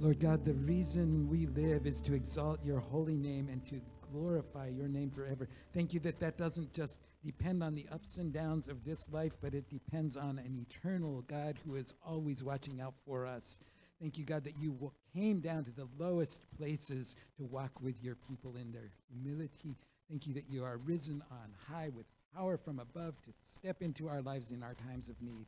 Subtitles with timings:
[0.00, 3.80] Lord God, the reason we live is to exalt your holy name and to
[4.12, 5.48] glorify your name forever.
[5.74, 9.36] Thank you that that doesn't just depend on the ups and downs of this life,
[9.42, 13.58] but it depends on an eternal God who is always watching out for us.
[14.00, 18.14] Thank you, God, that you came down to the lowest places to walk with your
[18.14, 19.74] people in their humility.
[20.08, 22.06] Thank you that you are risen on high with
[22.36, 25.46] power from above to step into our lives in our times of need.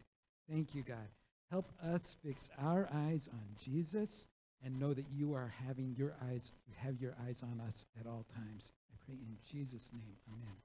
[0.50, 1.08] Thank you, God.
[1.52, 4.26] Help us fix our eyes on Jesus
[4.64, 8.26] and know that you are having your eyes, have your eyes on us at all
[8.34, 8.72] times.
[8.92, 10.16] I pray in Jesus' name.
[10.28, 10.56] Amen.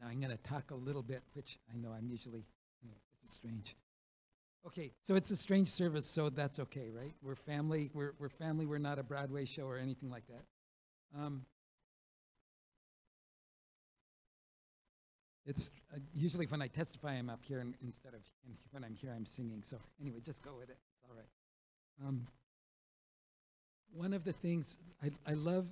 [0.00, 2.44] Now I'm going to talk a little bit, which I know I'm usually,
[3.22, 3.76] this is strange.
[4.66, 7.14] Okay, so it's a strange service, so that's okay, right?
[7.22, 7.88] We're family.
[7.94, 8.66] We're, we're family.
[8.66, 11.20] We're not a Broadway show or anything like that.
[11.20, 11.42] Um,
[15.46, 18.96] it's uh, usually when I testify, I'm up here, and instead of and when I'm
[18.96, 19.62] here, I'm singing.
[19.62, 20.78] So anyway, just go with it.
[20.96, 22.08] It's all right.
[22.08, 22.26] Um,
[23.92, 25.70] one of the things I, I love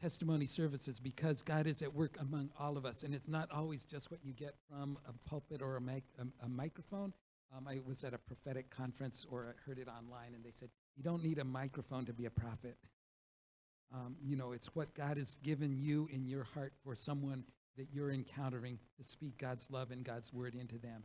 [0.00, 3.84] testimony services because God is at work among all of us, and it's not always
[3.84, 7.12] just what you get from a pulpit or a, mic, a, a microphone.
[7.56, 10.70] Um, I was at a prophetic conference or I heard it online, and they said,
[10.96, 12.76] You don't need a microphone to be a prophet.
[13.94, 17.44] Um, you know, it's what God has given you in your heart for someone
[17.76, 21.04] that you're encountering to speak God's love and God's word into them.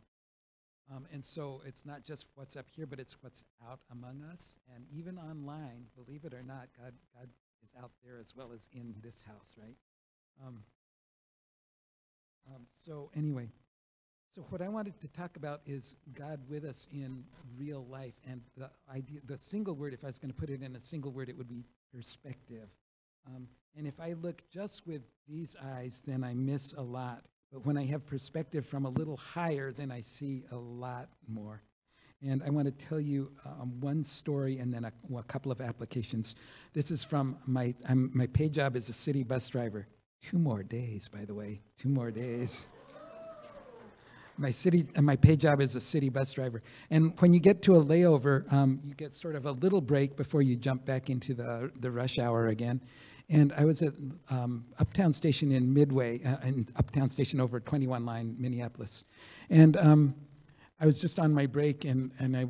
[0.94, 4.56] Um, and so it's not just what's up here, but it's what's out among us.
[4.74, 7.28] And even online, believe it or not, God, God
[7.62, 9.76] is out there as well as in this house, right?
[10.46, 10.62] Um,
[12.54, 13.50] um, so, anyway,
[14.34, 17.24] so what I wanted to talk about is God with us in
[17.56, 18.20] real life.
[18.26, 20.80] And the idea, the single word, if I was going to put it in a
[20.80, 22.68] single word, it would be perspective.
[23.26, 27.24] Um, and if I look just with these eyes, then I miss a lot.
[27.52, 31.62] But when I have perspective from a little higher, then I see a lot more.
[32.22, 35.60] And I want to tell you um, one story and then a, a, couple of
[35.60, 36.34] applications.
[36.72, 39.86] This is from my, I'm, my pay job as a city bus driver.
[40.20, 42.66] Two more days, by the way, two more days.
[44.36, 46.60] my city, uh, my pay job is a city bus driver.
[46.90, 50.16] And when you get to a layover, um, you get sort of a little break
[50.16, 52.80] before you jump back into the, the rush hour again.
[53.30, 53.92] And I was at
[54.30, 59.04] um, Uptown Station in Midway, uh, in Uptown Station over 21 line, Minneapolis.
[59.50, 60.14] And um,
[60.80, 62.46] I was just on my break and, and I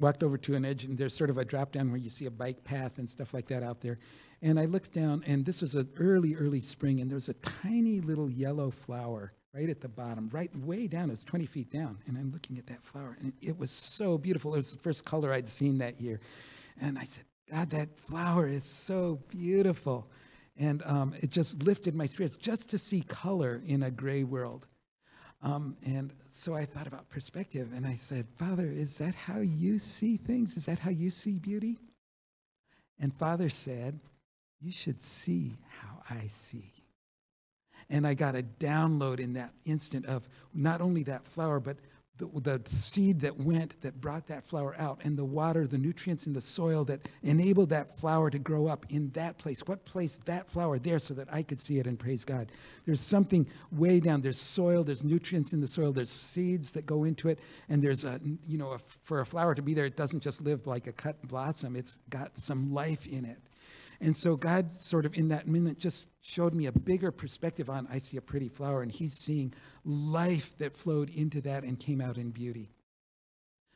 [0.00, 2.26] walked over to an edge and there's sort of a drop down where you see
[2.26, 3.98] a bike path and stuff like that out there.
[4.42, 7.34] And I looked down and this was an early, early spring and there was a
[7.34, 11.98] tiny little yellow flower right at the bottom, right way down, it's 20 feet down.
[12.06, 14.54] And I'm looking at that flower and it was so beautiful.
[14.54, 16.20] It was the first color I'd seen that year.
[16.80, 20.06] And I said, God, that flower is so beautiful.
[20.58, 24.66] And um, it just lifted my spirits just to see color in a gray world.
[25.42, 29.78] Um, and so I thought about perspective and I said, Father, is that how you
[29.78, 30.56] see things?
[30.56, 31.78] Is that how you see beauty?
[32.98, 34.00] And Father said,
[34.60, 36.72] You should see how I see.
[37.90, 41.76] And I got a download in that instant of not only that flower, but
[42.18, 46.26] the, the, seed that went that brought that flower out and the water the nutrients
[46.26, 49.60] in the soil that enabled that flower to grow up in that place.
[49.66, 52.52] What placed that flower there so that i could see it and praise god?
[52.84, 54.20] There's something way down.
[54.20, 57.38] There's soil there's nutrients in the soil there's seeds that go into it
[57.68, 60.42] and there's a you know a, for a flower to be there it doesn't just
[60.42, 61.76] live like a cut blossom.
[61.76, 63.38] It's got some life in it
[64.00, 67.88] and so God sort of in that minute just showed me a bigger perspective on
[67.90, 69.52] I see a pretty flower and he's seeing
[69.84, 72.70] life that flowed into that and came out in beauty.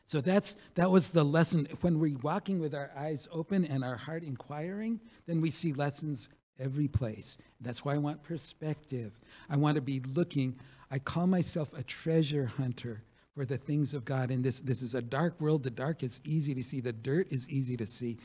[0.05, 3.97] So that's that was the lesson when we're walking with our eyes open and our
[3.97, 6.29] heart inquiring, then we see lessons
[6.59, 7.39] every place.
[7.61, 9.19] That's why I want perspective.
[9.49, 10.59] I want to be looking.
[10.91, 13.03] I call myself a treasure hunter
[13.35, 14.31] for the things of God.
[14.31, 15.63] And this, this is a dark world.
[15.63, 18.19] The dark is easy to see, the dirt is easy to see.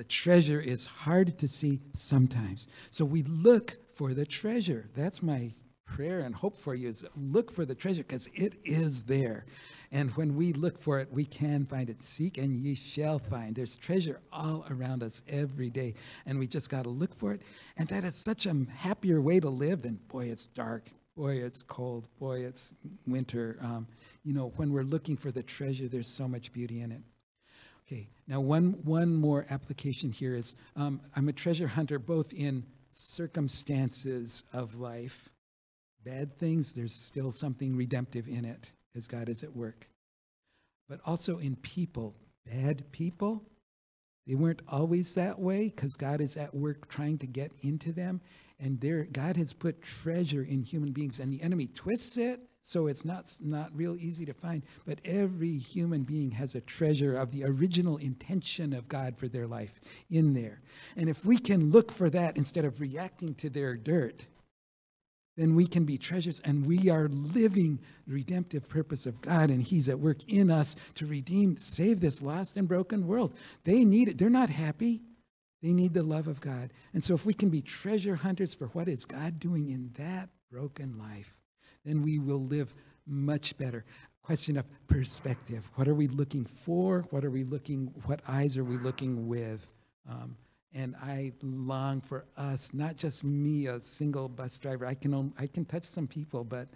[0.00, 2.68] The treasure is hard to see sometimes.
[2.88, 4.88] So we look for the treasure.
[4.96, 5.52] That's my
[5.84, 9.44] prayer and hope for you is look for the treasure because it is there.
[9.92, 12.02] And when we look for it, we can find it.
[12.02, 13.54] Seek and ye shall find.
[13.54, 15.92] There's treasure all around us every day.
[16.24, 17.42] And we just got to look for it.
[17.76, 20.86] And that is such a happier way to live than, boy, it's dark.
[21.14, 22.08] Boy, it's cold.
[22.18, 22.72] Boy, it's
[23.06, 23.58] winter.
[23.60, 23.86] Um,
[24.24, 27.02] you know, when we're looking for the treasure, there's so much beauty in it.
[27.90, 32.64] Okay, now one, one more application here is um, I'm a treasure hunter both in
[32.90, 35.28] circumstances of life,
[36.04, 39.88] bad things, there's still something redemptive in it because God is at work,
[40.88, 42.14] but also in people,
[42.46, 43.42] bad people.
[44.24, 48.20] They weren't always that way because God is at work trying to get into them.
[48.60, 52.40] And there, God has put treasure in human beings, and the enemy twists it
[52.70, 54.62] so it's not not real easy to find.
[54.86, 59.48] But every human being has a treasure of the original intention of God for their
[59.48, 60.60] life in there.
[60.96, 64.24] And if we can look for that instead of reacting to their dirt,
[65.36, 69.60] then we can be treasures and we are living the redemptive purpose of God and
[69.60, 73.34] he's at work in us to redeem save this lost and broken world.
[73.64, 74.18] They need it.
[74.18, 75.02] They're not happy.
[75.60, 76.70] They need the love of God.
[76.94, 80.28] And so if we can be treasure hunters for what is God doing in that
[80.52, 81.34] broken life,
[81.84, 82.74] then we will live
[83.06, 83.84] much better.
[84.22, 85.68] Question of perspective.
[85.74, 87.06] What are we looking for?
[87.10, 89.66] What are we looking what eyes are we looking with?
[90.08, 90.36] Um,
[90.72, 94.86] and I long for us, not just me, a single bus driver.
[94.86, 96.68] I can, I can touch some people, but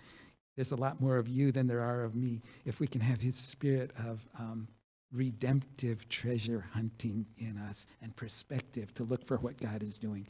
[0.56, 2.42] there's a lot more of you than there are of me.
[2.64, 4.66] If we can have his spirit of um,
[5.12, 10.26] redemptive treasure hunting in us and perspective to look for what God is doing,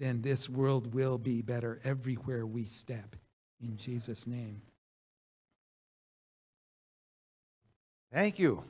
[0.00, 3.14] then this world will be better everywhere we step.
[3.64, 4.60] In Jesus' name.
[8.12, 8.62] Thank you.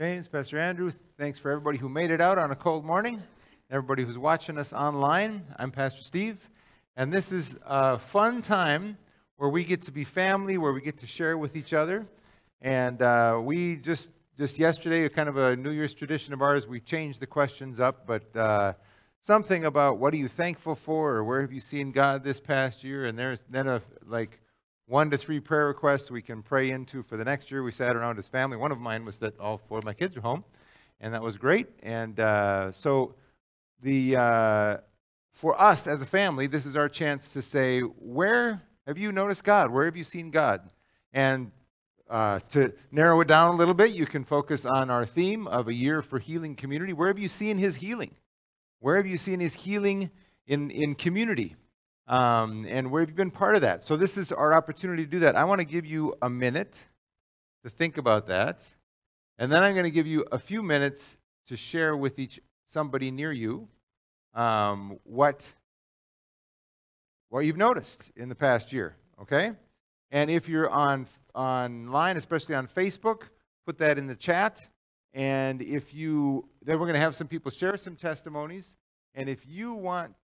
[0.00, 3.22] James, Pastor Andrew, thanks for everybody who made it out on a cold morning,
[3.70, 5.44] everybody who's watching us online.
[5.60, 6.38] I'm Pastor Steve,
[6.96, 8.98] and this is a fun time
[9.36, 12.04] where we get to be family, where we get to share with each other.
[12.60, 16.80] And uh, we just just yesterday, kind of a New Year's tradition of ours, we
[16.80, 18.72] changed the questions up, but uh,
[19.28, 22.82] something about what are you thankful for, or where have you seen God this past
[22.82, 24.40] year, and there's then a like
[24.86, 27.62] one to three prayer requests we can pray into for the next year.
[27.62, 28.56] We sat around as family.
[28.56, 30.44] One of mine was that all four of my kids are home,
[31.02, 31.66] and that was great.
[31.82, 33.16] And uh, so,
[33.82, 34.76] the uh,
[35.34, 39.44] for us as a family, this is our chance to say, where have you noticed
[39.44, 39.70] God?
[39.70, 40.72] Where have you seen God?
[41.12, 41.50] And
[42.08, 45.68] uh, to narrow it down a little bit, you can focus on our theme of
[45.68, 46.94] a year for healing community.
[46.94, 48.14] Where have you seen His healing?
[48.80, 50.10] Where have you seen His healing
[50.46, 51.56] in in community?
[52.06, 53.84] Um, and where have you been part of that?
[53.84, 55.36] So, this is our opportunity to do that.
[55.36, 56.82] I want to give you a minute
[57.64, 58.66] to think about that.
[59.38, 61.16] And then I'm going to give you a few minutes
[61.46, 63.68] to share with each somebody near you
[64.34, 65.46] um, what,
[67.28, 68.96] what you've noticed in the past year.
[69.20, 69.52] Okay?
[70.10, 73.22] And if you're on online, especially on Facebook,
[73.66, 74.66] put that in the chat.
[75.18, 78.76] And if you, then we're going to have some people share some testimonies.
[79.16, 80.14] And if you want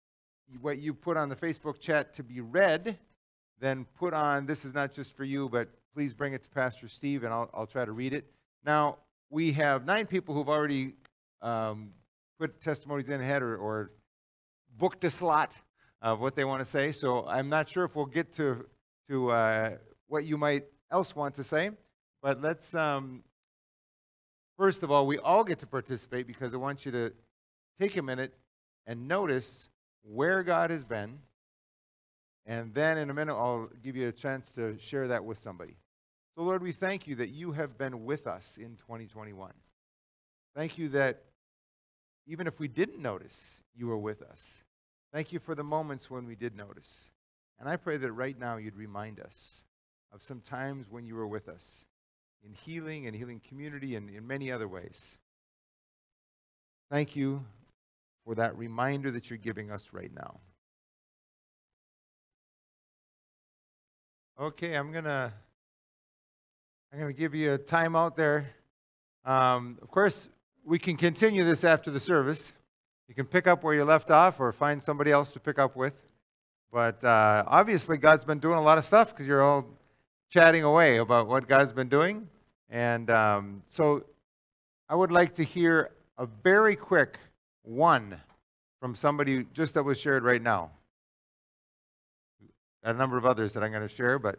[0.61, 2.97] what you put on the Facebook chat to be read,
[3.59, 6.87] then put on, this is not just for you, but please bring it to Pastor
[6.87, 8.31] Steve and I'll, I'll try to read it.
[8.65, 8.99] Now,
[9.31, 10.95] we have nine people who've already
[11.43, 11.91] um,
[12.39, 13.91] put testimonies in ahead or, or
[14.79, 15.57] booked a slot
[16.03, 16.93] of what they want to say.
[16.93, 18.65] So I'm not sure if we'll get to,
[19.09, 19.71] to uh,
[20.07, 21.71] what you might else want to say.
[22.23, 23.25] But let's, um,
[24.57, 27.13] first of all, we all get to participate because I want you to
[27.79, 28.35] take a minute
[28.87, 29.69] and notice
[30.03, 31.19] where God has been,
[32.47, 35.77] and then in a minute I'll give you a chance to share that with somebody.
[36.37, 39.53] So, Lord, we thank you that you have been with us in 2021.
[40.55, 41.23] Thank you that
[42.27, 44.63] even if we didn't notice, you were with us.
[45.13, 47.11] Thank you for the moments when we did notice.
[47.61, 49.65] And I pray that right now you'd remind us
[50.13, 51.87] of some times when you were with us
[52.45, 55.19] in healing and healing community and in many other ways.
[56.91, 57.45] Thank you
[58.25, 60.41] for that reminder that you're giving us right now.
[64.41, 65.33] Okay, I'm gonna
[66.93, 68.47] I'm gonna give you a timeout there.
[69.25, 70.29] Um, of course,
[70.65, 72.53] we can continue this after the service.
[73.09, 75.77] You can pick up where you left off, or find somebody else to pick up
[75.77, 75.95] with.
[76.73, 79.67] But uh, obviously, God's been doing a lot of stuff because you're all
[80.31, 82.29] chatting away about what God's been doing.
[82.71, 84.05] And um, so,
[84.89, 87.19] I would like to hear a very quick
[87.63, 88.21] one
[88.81, 90.71] from somebody just that was shared right now.
[92.85, 94.39] Got a number of others that I'm going to share, but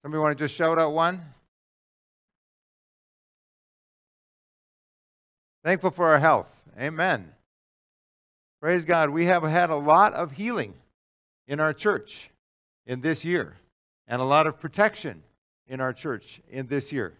[0.00, 1.20] somebody want to just shout out one?
[5.62, 6.50] Thankful for our health.
[6.80, 7.30] Amen.
[8.60, 9.10] Praise God.
[9.10, 10.72] We have had a lot of healing
[11.46, 12.30] in our church
[12.86, 13.56] in this year
[14.06, 15.22] and a lot of protection
[15.66, 17.12] in our church in this year.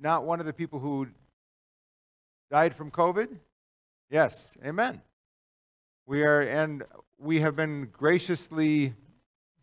[0.00, 1.08] Not one of the people who
[2.50, 3.28] died from COVID?
[4.10, 5.00] Yes, amen.
[6.06, 6.84] We are, and
[7.18, 8.94] we have been graciously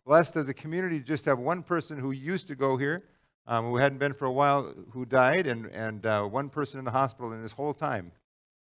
[0.06, 3.02] blessed as a community to just have one person who used to go here,
[3.48, 6.86] um, who hadn't been for a while, who died, and, and uh, one person in
[6.86, 8.12] the hospital in this whole time.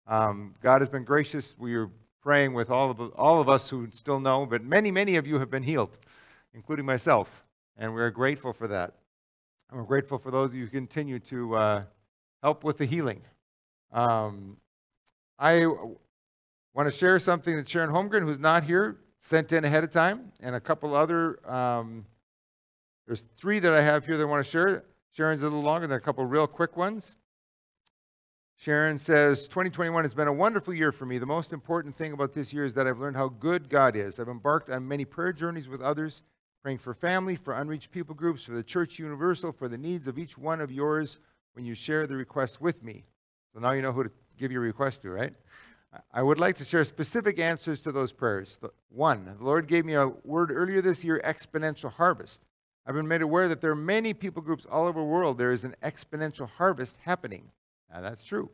[0.06, 1.54] Um, God has been gracious.
[1.58, 1.90] We are
[2.22, 5.38] praying with all of, all of us who still know, but many, many of you
[5.38, 5.96] have been healed,
[6.54, 7.44] including myself,
[7.76, 8.94] and we're grateful for that.
[9.70, 11.82] And we're grateful for those of you who continue to uh,
[12.42, 13.20] help with the healing.
[13.92, 14.56] Um,
[15.38, 19.90] I want to share something that Sharon Holmgren, who's not here, sent in ahead of
[19.90, 21.38] time, and a couple other.
[21.50, 22.06] Um,
[23.06, 24.84] there's three that I have here that I want to share.
[25.12, 27.16] Sharon's a little longer than a couple real quick ones.
[28.56, 31.18] Sharon says, 2021 has been a wonderful year for me.
[31.18, 34.18] The most important thing about this year is that I've learned how good God is.
[34.18, 36.22] I've embarked on many prayer journeys with others,
[36.68, 40.18] praying for family, for unreached people groups, for the church universal, for the needs of
[40.18, 41.18] each one of yours
[41.54, 43.06] when you share the request with me.
[43.54, 45.32] So now you know who to give your request to, right?
[46.12, 48.58] I would like to share specific answers to those prayers.
[48.90, 52.42] One, the Lord gave me a word earlier this year exponential harvest.
[52.86, 55.38] I've been made aware that there are many people groups all over the world.
[55.38, 57.50] There is an exponential harvest happening.
[57.90, 58.50] Now, that's true.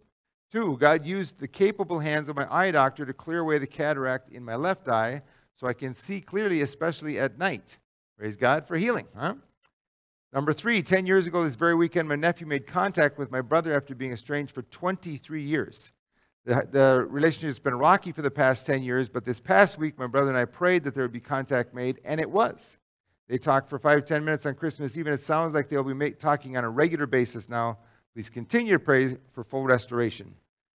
[0.53, 4.31] Two, God used the capable hands of my eye doctor to clear away the cataract
[4.31, 5.21] in my left eye
[5.57, 7.81] so I can see clearly, especially at night.
[8.19, 9.35] Praise God for healing, huh?
[10.33, 13.75] Number three, 10 years ago this very weekend, my nephew made contact with my brother
[13.77, 15.93] after being estranged for 23 years.
[16.45, 19.99] The, the relationship has been rocky for the past 10 years, but this past week,
[19.99, 22.79] my brother and I prayed that there would be contact made, and it was.
[23.29, 25.95] They talked for five, 10 minutes on Christmas Eve, and it sounds like they'll be
[25.95, 27.79] make, talking on a regular basis now
[28.15, 30.37] Please continue to pray for full restoration.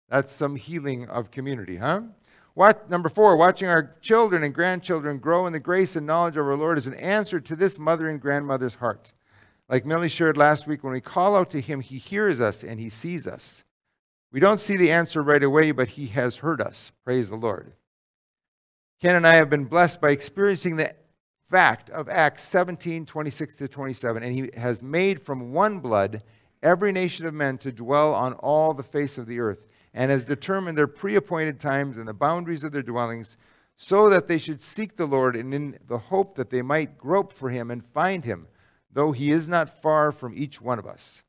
[0.10, 2.02] That's some healing of community, huh?
[2.58, 6.48] What, number four, watching our children and grandchildren grow in the grace and knowledge of
[6.48, 9.14] our Lord is an answer to this mother and grandmother's heart.
[9.70, 12.80] Like Millie shared last week, when we call out to Him, He hears us and
[12.80, 13.64] He sees us.
[14.32, 16.92] We don't see the answer right away, but He has heard us.
[17.06, 17.74] Praise the Lord.
[19.04, 20.96] Ken and I have been blessed by experiencing the
[21.52, 26.24] fact of Acts 17 26 to 27, and He has made from one blood
[26.64, 30.24] every nation of men to dwell on all the face of the earth, and has
[30.24, 33.38] determined their pre appointed times and the boundaries of their dwellings,
[33.76, 37.32] so that they should seek the Lord, and in the hope that they might grope
[37.32, 38.48] for him and find him,
[38.92, 41.24] though he is not far from each one of us.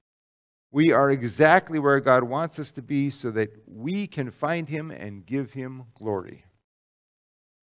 [0.71, 4.91] We are exactly where God wants us to be so that we can find him
[4.91, 6.45] and give him glory.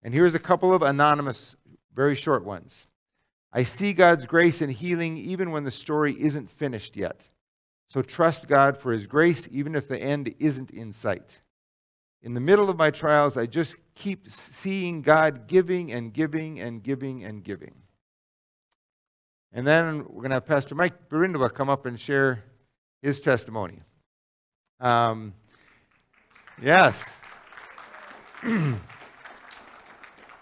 [0.03, 1.57] And here's a couple of anonymous,
[1.95, 2.87] very short ones.
[3.53, 7.29] I see God's grace and healing even when the story isn't finished yet.
[7.93, 11.39] So trust God for His grace, even if the end isn't in sight.
[12.23, 16.83] In the middle of my trials, I just keep seeing God giving and giving and
[16.83, 17.75] giving and giving.
[19.53, 22.43] And then we're going to have Pastor Mike Berindua come up and share
[23.03, 23.81] his testimony.
[24.81, 25.35] Um,
[26.63, 27.15] yes.
[28.43, 28.81] and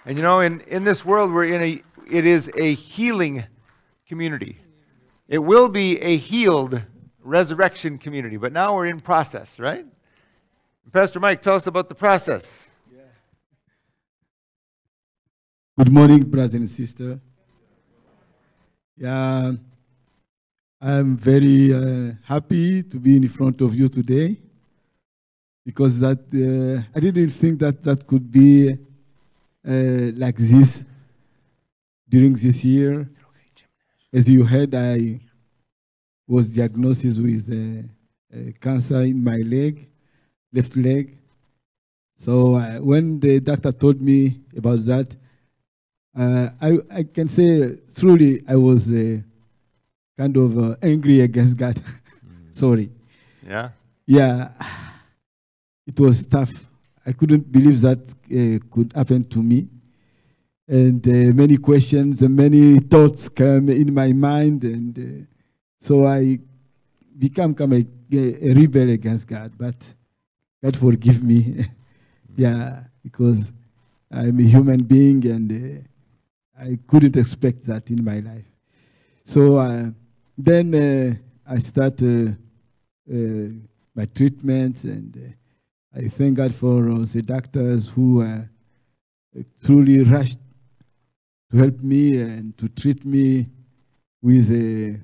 [0.06, 3.42] you know, in, in this world, we're in a, it is a healing
[4.06, 4.56] community.
[5.26, 6.84] It will be a healed
[7.30, 9.86] resurrection community, but now we're in process, right?
[10.92, 12.68] Pastor Mike, tell us about the process.
[12.92, 13.02] Yeah.
[15.78, 17.20] Good morning, brothers and sisters.
[18.96, 19.52] Yeah,
[20.80, 24.36] I'm very uh, happy to be in front of you today
[25.64, 30.84] because that uh, I didn't think that that could be uh, like this
[32.08, 33.08] during this year.
[34.12, 35.20] As you heard, I
[36.30, 39.88] was diagnosed with uh, cancer in my leg,
[40.52, 41.18] left leg.
[42.16, 45.16] So uh, when the doctor told me about that,
[46.16, 49.18] uh, I, I can say truly I was uh,
[50.16, 51.74] kind of uh, angry against God.
[51.74, 51.82] mm.
[52.54, 52.90] Sorry.
[53.44, 53.70] Yeah.
[54.06, 54.50] Yeah.
[55.84, 56.52] It was tough.
[57.04, 59.66] I couldn't believe that uh, could happen to me.
[60.68, 65.26] And many questions and many thoughts came in my mind and
[65.80, 66.38] so I
[67.18, 69.94] become of a, a rebel against God, but
[70.62, 71.64] God forgive me.
[72.36, 73.50] yeah, because
[74.10, 78.44] I'm a human being and uh, I couldn't expect that in my life.
[79.24, 79.90] So uh,
[80.36, 81.14] then uh,
[81.50, 82.32] I start uh,
[83.10, 83.48] uh,
[83.94, 88.22] my treatment and uh, I thank God for the doctors who
[89.62, 90.38] truly rushed
[91.50, 93.48] to help me and to treat me
[94.22, 95.00] with a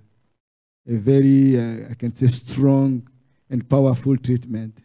[0.89, 3.09] a very, uh, I can say, strong
[3.51, 4.79] and powerful treatment.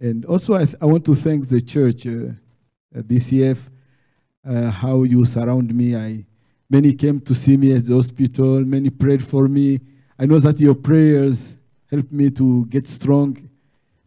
[0.00, 2.10] And also, I, I want to thank the church, uh,
[2.96, 3.58] uh BCF,
[4.46, 5.96] uh, how you surround me.
[5.96, 6.24] I,
[6.68, 9.80] many came to see me at the hospital, many prayed for me.
[10.18, 11.56] I know that your prayers
[11.90, 13.48] helped me to get strong,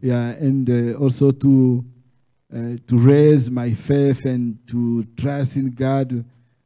[0.02, 1.86] yeah, and uh, also to
[2.52, 6.26] uh, to raise my faith and to trust in God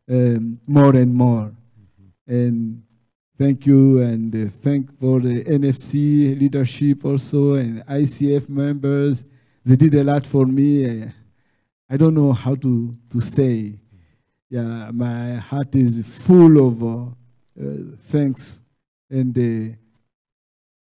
[0.09, 1.51] um, more and more.
[1.51, 2.33] Mm-hmm.
[2.33, 2.83] And
[3.35, 9.25] Thank you and uh, thank for the NFC leadership also and ICF members.
[9.65, 11.11] They did a lot for me.
[11.89, 13.79] I don't know how to, to say.
[14.51, 18.59] Yeah, my heart is full of uh, thanks.
[19.09, 19.75] And uh,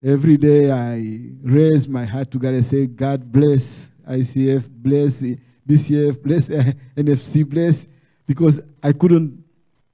[0.03, 5.22] every day I raise my heart to God and say, God bless ICF, bless
[5.68, 6.63] BCF, bless uh,
[6.98, 7.88] NFC, bless,
[8.25, 9.44] because I couldn't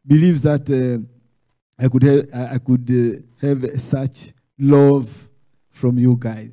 [0.08, 1.06] believe that uh,
[1.77, 5.27] I could have, I could uh, have such love
[5.70, 6.51] from you guys.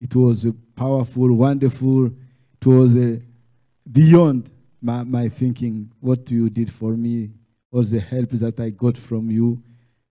[0.00, 0.46] It was
[0.76, 2.06] powerful, wonderful.
[2.06, 3.16] It was uh,
[3.90, 4.50] beyond
[4.80, 5.90] my, my thinking.
[6.00, 7.30] What you did for me,
[7.72, 9.60] all the help that I got from you,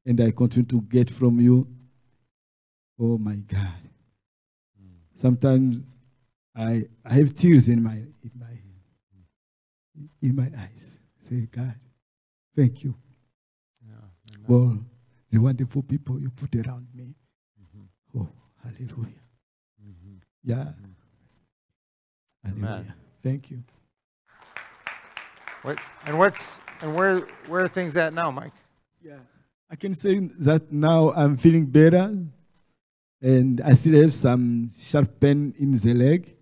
[0.05, 1.65] and I continue to get from you.
[2.99, 3.79] Oh my God!
[5.15, 5.81] Sometimes
[6.53, 10.97] I I have tears in my in my in my eyes.
[11.29, 11.75] Say, God,
[12.55, 12.93] thank you
[14.49, 14.75] For
[15.29, 17.13] the wonderful people you put around me.
[17.61, 18.27] Mhm, Oh,
[18.63, 19.21] hallelujah.
[19.79, 20.21] mhm.
[20.43, 20.73] Yeah.
[20.73, 20.95] Mhm.
[22.43, 22.67] Hallelujah.
[22.67, 22.93] Amen.
[23.21, 23.63] Thank you.
[25.61, 25.77] What,
[26.07, 28.53] and what's, and where, where are things at now, Mike?
[29.03, 29.19] Yeah.
[29.69, 32.17] I can say that now I'm feeling better
[33.21, 36.35] and I still have some sharp pain in the leg.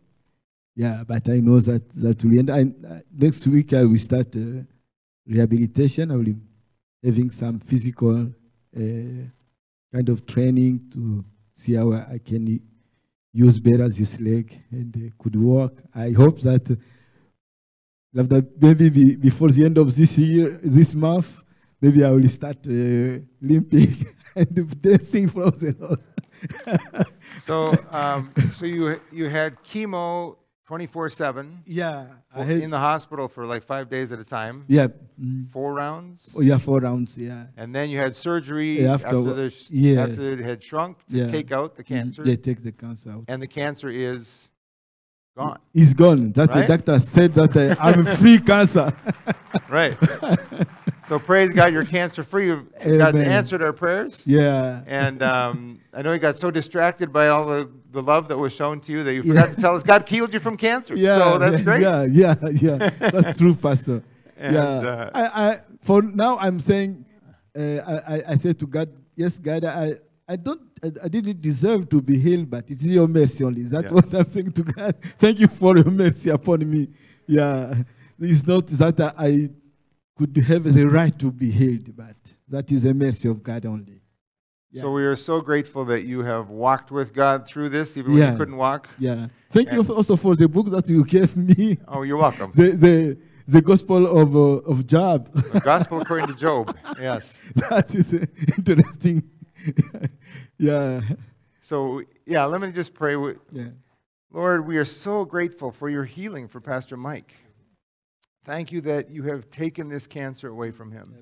[0.78, 2.50] Yeah, but I know that that will end.
[2.52, 4.64] I, uh, next week I will start uh,
[5.26, 6.10] rehabilitation.
[6.12, 6.36] I will
[7.04, 8.28] having some physical
[8.76, 8.80] uh,
[9.94, 11.24] kind of training to
[11.56, 12.60] see how I can
[13.34, 15.74] use better this leg and could walk.
[15.94, 21.38] I hope that uh, maybe be, before the end of this year, this month,
[21.82, 26.00] maybe I will start uh, limping and dancing from the Lord.
[27.42, 33.28] So, um, so you, you had chemo twenty-four seven yeah, I had, in the hospital
[33.28, 34.88] for like five days at a time, yeah,
[35.20, 36.34] mm, four rounds?
[36.36, 37.46] oh yeah, four rounds, yeah.
[37.56, 40.10] And then you had surgery Yeah, after, after- the, sh- yes.
[40.10, 41.28] after it had shrunk to Yeah.
[41.28, 43.24] take out the cancer, They take the cancer out.
[43.28, 44.50] and the cancer is
[45.38, 45.60] gone.
[45.74, 46.32] It's gone.
[46.34, 46.68] That Right?
[46.68, 48.92] the doctor said that uh, I'm free cancer.
[49.70, 49.98] right.
[51.08, 52.48] So praise God, you're cancer free.
[52.84, 53.28] God's Amen.
[53.28, 54.24] answered our prayers.
[54.26, 54.82] yeah.
[54.86, 58.54] And um, I know you got so distracted by all the, the love that was
[58.54, 60.96] shown to you that you forgot to tell us God healed you from cancer.
[60.96, 61.82] Yeah, so that's yeah, great.
[61.82, 62.90] Yeah, yeah, yeah.
[63.00, 64.04] That's true, Pastor.
[64.40, 64.62] And, yeah.
[64.62, 67.04] uh, I, I, for now, I'm saying,
[67.58, 69.94] uh, I, I, I said to God, yes, God, I,
[70.30, 73.62] I don't, I, I didn't deserve to be healed, but it's your mercy only.
[73.62, 73.92] Is that Yes.
[73.92, 74.96] what I'm saying to God?
[75.18, 76.88] Thank you for your mercy upon me.
[77.26, 77.74] Yeah.
[78.20, 79.50] It's not that I
[80.18, 82.16] could have the right to be healed, but
[82.48, 84.02] that is a mercy of God only.
[84.76, 88.22] So we are so grateful that you have walked with God through this, even when
[88.22, 88.32] Yeah.
[88.34, 88.88] you couldn't walk.
[89.00, 89.28] Yeah.
[89.50, 92.52] Thank you also for the book that you gave me, Oh, you're welcome.
[92.54, 95.34] the, the, the Gospel of, uh, of Job.
[95.34, 96.78] The Gospel according to Job.
[97.02, 97.40] Yes.
[97.56, 98.26] that is uh,
[98.58, 99.24] interesting.
[100.58, 101.02] yeah.
[101.62, 103.16] So, yeah, let me just pray.
[103.16, 103.70] with- Yeah.
[104.32, 107.34] Lord, we are so grateful for your healing for Pastor Mike.
[108.48, 111.14] Thank you that you have taken this cancer away from him.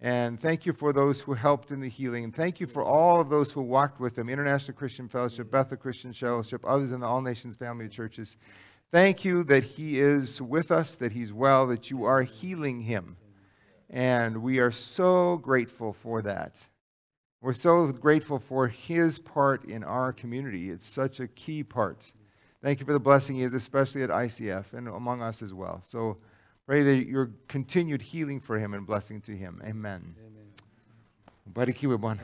[0.00, 2.22] And thank you for those who helped in the healing.
[2.22, 5.76] And thank you for all of those who walked with him International Christian Fellowship, Bethel
[5.76, 8.36] Christian Fellowship, others in the All Nations family of churches.
[8.92, 13.16] Thank you that he is with us, that he's well, that you are healing him.
[13.90, 16.64] And we are so grateful for that.
[17.40, 20.70] We're so grateful for his part in our community.
[20.70, 22.12] It's such a key part.
[22.62, 25.82] Thank you for the blessing he is, especially at ICF and among us as well.
[25.88, 26.18] So
[26.66, 29.62] pray that your continued healing for him and blessing to him.
[29.64, 30.14] Amen.
[31.52, 32.18] Barikiwe Bwana.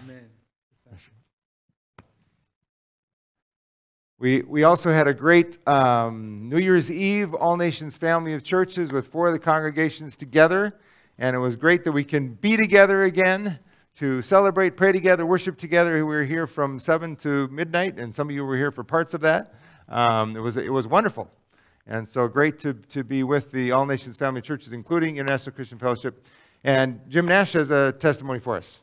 [4.18, 8.92] We, we also had a great um, New Year's Eve All Nations family of churches
[8.92, 10.78] with four of the congregations together.
[11.18, 13.58] And it was great that we can be together again
[13.96, 15.94] to celebrate, pray together, worship together.
[15.94, 19.12] We were here from 7 to midnight, and some of you were here for parts
[19.12, 19.54] of that.
[19.88, 21.28] Um, it, was, it was wonderful.
[21.86, 25.78] And so great to, to be with the All Nations family churches, including International Christian
[25.78, 26.24] Fellowship.
[26.62, 28.80] And Jim Nash has a testimony for us.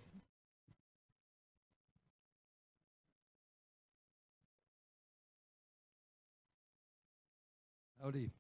[8.02, 8.32] Howdy.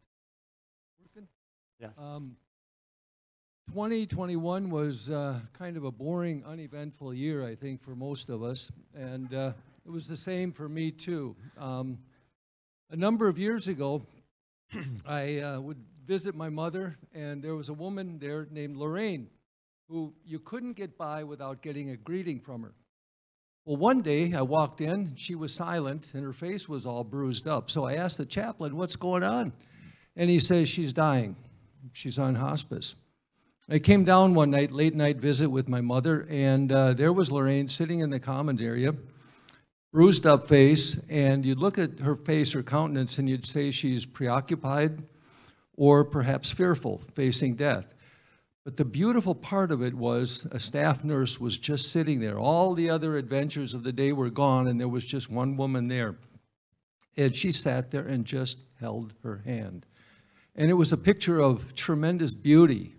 [1.02, 1.28] Working?
[1.80, 1.92] Yes.
[1.98, 2.36] Um,
[3.74, 8.72] 2021 was uh, kind of a boring, uneventful year, I think, for most of us.
[8.96, 9.54] And uh,
[9.86, 11.36] it was the same for me, too.
[11.58, 12.00] Um,
[12.90, 14.02] a number of years ago,
[15.06, 19.30] I uh, would visit my mother, and there was a woman there named Lorraine
[19.88, 22.74] who you couldn't get by without getting a greeting from her.
[23.66, 27.48] Well, one day I walked in, she was silent, and her face was all bruised
[27.48, 27.70] up.
[27.70, 29.54] So I asked the chaplain, What's going on?
[30.16, 31.36] And he says, She's dying.
[31.94, 32.96] She's on hospice.
[33.70, 37.32] I came down one night, late night visit with my mother, and uh, there was
[37.32, 38.94] Lorraine sitting in the common area,
[39.92, 44.06] bruised up face, and you'd look at her face, her countenance, and you'd say she's
[44.06, 45.02] preoccupied
[45.78, 47.96] or perhaps fearful, facing death.
[48.66, 52.38] But the beautiful part of it was a staff nurse was just sitting there.
[52.38, 55.88] All the other adventures of the day were gone, and there was just one woman
[55.88, 56.18] there.
[57.18, 59.88] And she sat there and just held her hand.
[60.56, 62.94] And it was a picture of tremendous beauty.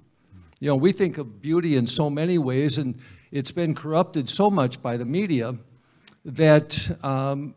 [0.59, 2.98] You know, we think of beauty in so many ways, and
[3.31, 5.55] it's been corrupted so much by the media
[6.24, 7.54] that um,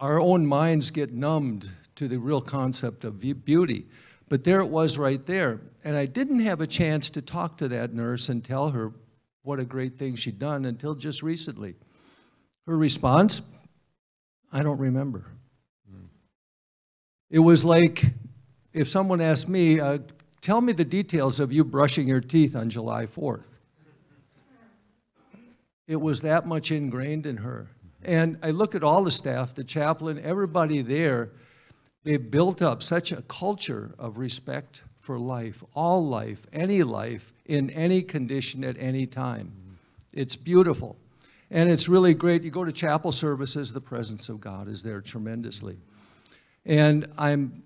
[0.00, 3.86] our own minds get numbed to the real concept of beauty.
[4.28, 5.60] But there it was right there.
[5.84, 8.92] And I didn't have a chance to talk to that nurse and tell her
[9.42, 11.74] what a great thing she'd done until just recently.
[12.66, 13.42] Her response,
[14.52, 15.26] I don't remember.
[17.30, 18.04] It was like
[18.72, 19.98] if someone asked me, uh,
[20.40, 23.58] tell me the details of you brushing your teeth on July 4th.
[25.86, 27.68] It was that much ingrained in her.
[28.04, 31.30] And I look at all the staff, the chaplain, everybody there,
[32.04, 37.70] they've built up such a culture of respect for life, all life, any life, in
[37.70, 39.52] any condition at any time.
[40.12, 40.96] It's beautiful.
[41.50, 42.44] And it's really great.
[42.44, 45.76] You go to chapel services, the presence of God is there tremendously.
[46.64, 47.62] And I'm,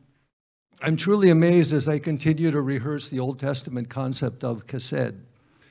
[0.83, 5.17] I'm truly amazed as I continue to rehearse the Old Testament concept of chesed,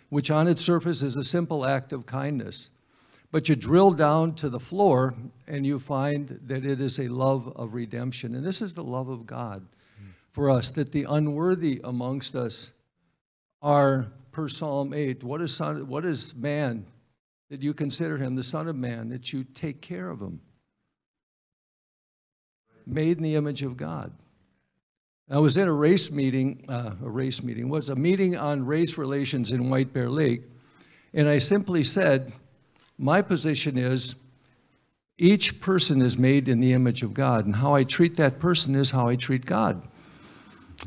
[0.10, 2.70] which on its surface is a simple act of kindness.
[3.32, 5.16] But you drill down to the floor
[5.48, 8.36] and you find that it is a love of redemption.
[8.36, 9.66] And this is the love of God
[10.32, 12.74] for us, that the unworthy amongst us
[13.62, 16.86] are, per Psalm 8, what is, son, what is man
[17.50, 20.42] that you consider him, the Son of Man, that you take care of him?
[22.86, 24.14] Made in the image of God.
[25.30, 28.98] I was in a race meeting, uh, a race meeting, was a meeting on race
[28.98, 30.44] relations in White Bear Lake,
[31.14, 32.34] and I simply said,
[32.98, 34.16] my position is
[35.18, 38.76] each person is made in the image of God, and how I treat that person
[38.76, 39.82] is how I treat God.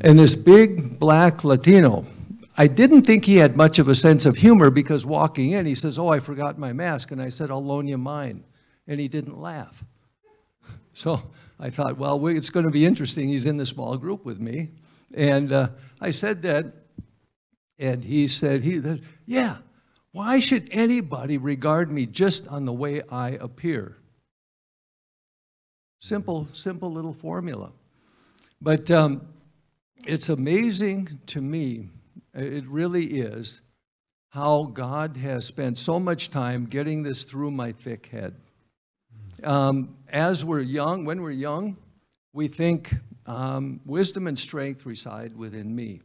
[0.03, 2.05] And this big black Latino,
[2.57, 5.75] I didn't think he had much of a sense of humor because walking in, he
[5.75, 7.11] says, Oh, I forgot my mask.
[7.11, 8.45] And I said, I'll loan you mine.
[8.87, 9.85] And he didn't laugh.
[10.95, 11.23] So
[11.61, 13.29] I thought, well, it's going to be interesting.
[13.29, 14.71] He's in the small group with me.
[15.15, 15.69] And uh,
[16.01, 16.67] I said that,
[17.79, 18.83] and he said, he,
[19.25, 19.59] Yeah,
[20.13, 23.97] why should anybody regard me just on the way I appear?
[26.01, 27.73] Simple, simple little formula.
[28.61, 29.29] But um,
[30.07, 31.89] it's amazing to me,
[32.35, 33.61] it really is,
[34.31, 38.35] how God has spent so much time getting this through my thick head.
[39.45, 41.77] Um, as we're young, when we're young,
[42.33, 42.95] we think
[43.27, 46.01] um, wisdom and strength reside within me.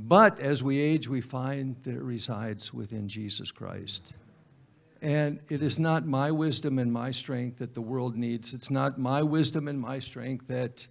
[0.00, 4.14] But as we age, we find that it resides within Jesus Christ.
[5.02, 8.54] And it is not my wisdom and my strength that the world needs.
[8.54, 10.86] It's not my wisdom and my strength that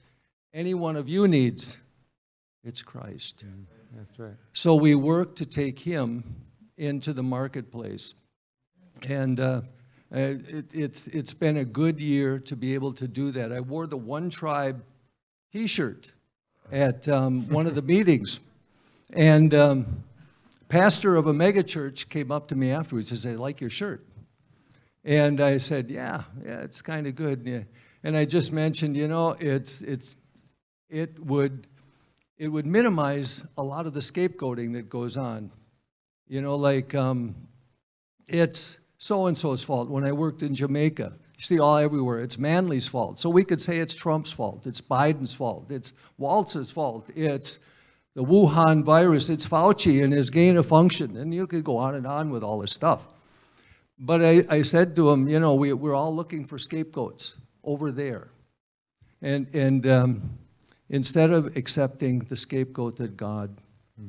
[0.53, 1.77] any one of you needs.
[2.65, 3.45] It's Christ.
[3.95, 4.35] That's right.
[4.51, 6.23] So we work to take him
[6.77, 8.13] into the marketplace.
[9.07, 9.61] And uh,
[10.13, 13.53] uh, it, it's, it's been a good year to be able to do that.
[13.53, 14.83] I wore the One Tribe
[15.53, 16.11] t shirt
[16.71, 18.41] at um, one of the meetings.
[19.13, 20.03] And um,
[20.67, 24.05] pastor of a megachurch came up to me afterwards and said, I like your shirt.
[25.03, 27.65] And I said, yeah, yeah, it's kind of good.
[28.03, 30.17] And I just mentioned, you know, it's, it's,
[30.89, 31.67] it would,
[32.37, 35.51] it would minimize a lot of the scapegoating that goes on.
[36.27, 37.35] You know, like um,
[38.27, 39.89] it's so-and-so's fault.
[39.89, 43.19] When I worked in Jamaica, you see all everywhere, it's Manley's fault.
[43.19, 47.59] So we could say it's Trump's fault, it's Biden's fault, it's Walz's fault, it's
[48.17, 51.17] the Wuhan virus, it's Fauci and his gain of function.
[51.17, 53.07] And you could go on and on with all this stuff.
[53.99, 57.91] But I, I said to him, you know, we, we're all looking for scapegoats over
[57.91, 58.29] there.
[59.21, 60.39] And, and um,
[60.89, 63.55] instead of accepting the scapegoat that God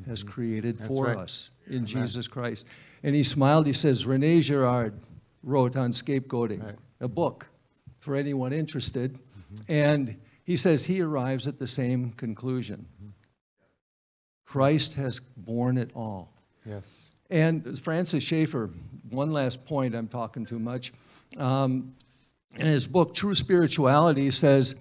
[0.06, 1.18] has created for right.
[1.18, 2.64] us in Jesus Christ.
[3.02, 4.98] And he smiled, he says, Rene Girard
[5.42, 6.76] wrote on scapegoating, Right.
[7.02, 7.44] a book
[7.98, 9.18] for anyone interested.
[9.68, 12.86] And he says he arrives at the same conclusion.
[14.48, 16.32] Christ has borne it all.
[16.64, 17.10] Yes.
[17.28, 18.70] And Francis Schaeffer,
[19.10, 20.90] one last point, I'm talking too much.
[21.36, 21.94] Um,
[22.56, 24.74] in his book, True Spirituality, says,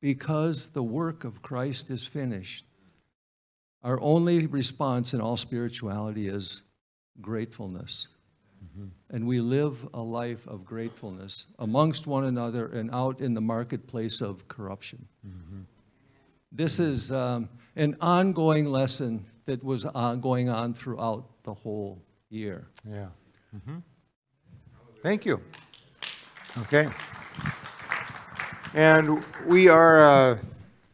[0.00, 2.64] Because the work of Christ is finished,
[3.84, 6.62] our only response in all spirituality is
[7.20, 8.08] gratefulness.
[9.10, 14.22] And we live a life of gratefulness amongst one another and out in the marketplace
[14.22, 15.06] of corruption.
[16.50, 22.66] This is um, an ongoing lesson that was uh, going on throughout the whole year.
[22.88, 23.08] Yeah.
[23.56, 23.82] Mhm.
[25.02, 25.40] Thank you.
[26.62, 26.88] Okay.
[28.74, 30.38] And we are a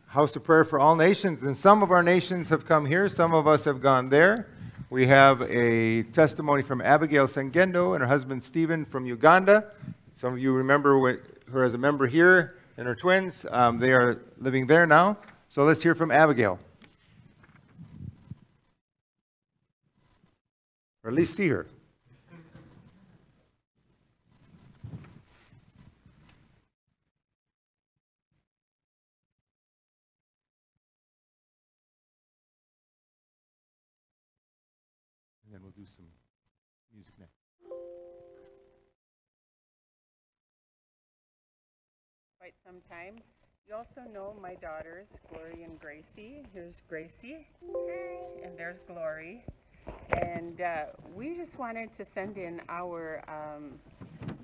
[0.07, 3.33] house of prayer for all nations, and some of our nations have come here, some
[3.35, 4.49] of us have gone there.
[4.91, 9.73] We have a testimony from Abigail Sengendo and her husband Stephen from Uganda.
[10.14, 11.21] Some of you remember
[11.53, 13.45] her as a member here and her twins.
[13.51, 15.19] Um, They are living there now.
[15.49, 16.59] So let's hear from Abigail.
[21.05, 21.67] Or at least see her.
[35.45, 36.07] And then we'll do some
[36.93, 37.39] music next.
[42.49, 43.23] quite some time.
[43.67, 46.45] You also know my daughters, Glory and Gracie.
[46.55, 47.47] Here's Gracie.
[47.63, 48.47] Hi.
[48.47, 49.45] And there's Glory.
[50.12, 53.79] And uh, we just wanted to send in our um,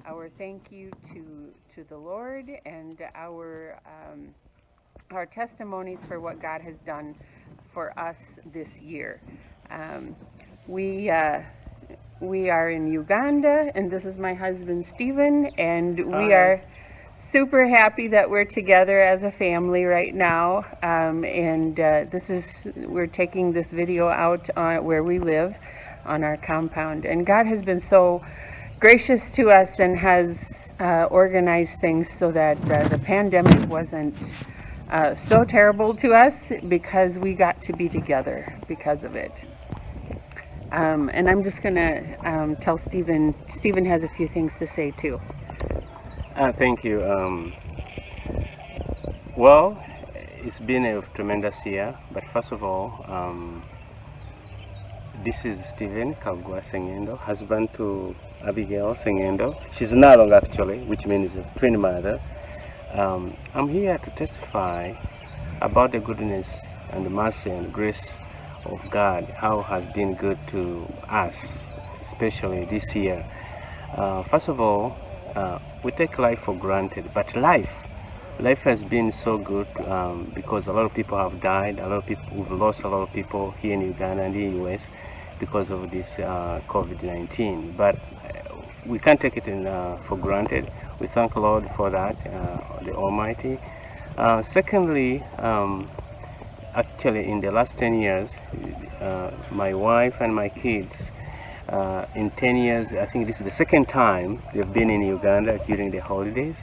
[0.07, 4.35] our thank you to to the Lord and our um,
[5.11, 7.15] our testimonies for what God has done
[7.73, 9.21] for us this year.
[9.71, 10.15] Um,
[10.67, 11.43] we uh,
[12.21, 16.63] we are in Uganda, and this is my husband Stephen, and we are
[17.15, 20.65] super happy that we're together as a family right now.
[20.83, 24.49] Um, and uh, this is we're taking this video out
[24.85, 25.55] where we live
[26.05, 28.23] on our compound, and God has been so
[28.79, 34.15] gracious to us and has uh, organized things so that uh, the pandemic wasn't
[34.91, 39.47] uh, so terrible to us because we got to be together because of it.
[40.73, 43.35] Um, and I'm just gonna um, tell Stephen.
[43.49, 45.21] Stephen has a few things to say too.
[46.37, 47.01] Uh, thank you.
[47.05, 47.55] Um,
[49.37, 49.81] well,
[50.43, 53.63] it's been a tremendous year, but first of all, um,
[55.23, 59.57] this is Stephen Kagwa Sengendo, husband to Abigail Sengendo.
[59.71, 62.21] She's Nalongo actually, which means a twin mother.
[62.91, 64.93] Um, I'm here to testify
[65.61, 68.19] about the goodness and the mercy and grace
[68.65, 71.59] of God, how has been good to us,
[72.01, 73.25] especially this year.
[73.93, 74.99] Uh, first of all,
[75.35, 77.87] uh, we take life for granted, but life,
[78.39, 81.79] life has been so good um, because a lot of people have died.
[81.79, 84.57] A lot of people, we've lost a lot of people here in Uganda and in
[84.57, 84.89] the US
[85.39, 87.77] because of this uh, COVID-19.
[87.77, 88.55] But uh,
[88.87, 90.71] we can't take it in, uh, for granted.
[91.01, 93.59] We thank Lord for that, uh, the Almighty.
[94.17, 95.91] Uh, secondly, um,
[96.75, 98.37] actually, in the last 10 years,
[99.51, 101.11] my wife and my kids
[101.69, 105.59] uh, in 10 years, I think this is the second time they've been in Uganda
[105.67, 106.57] during the holidays.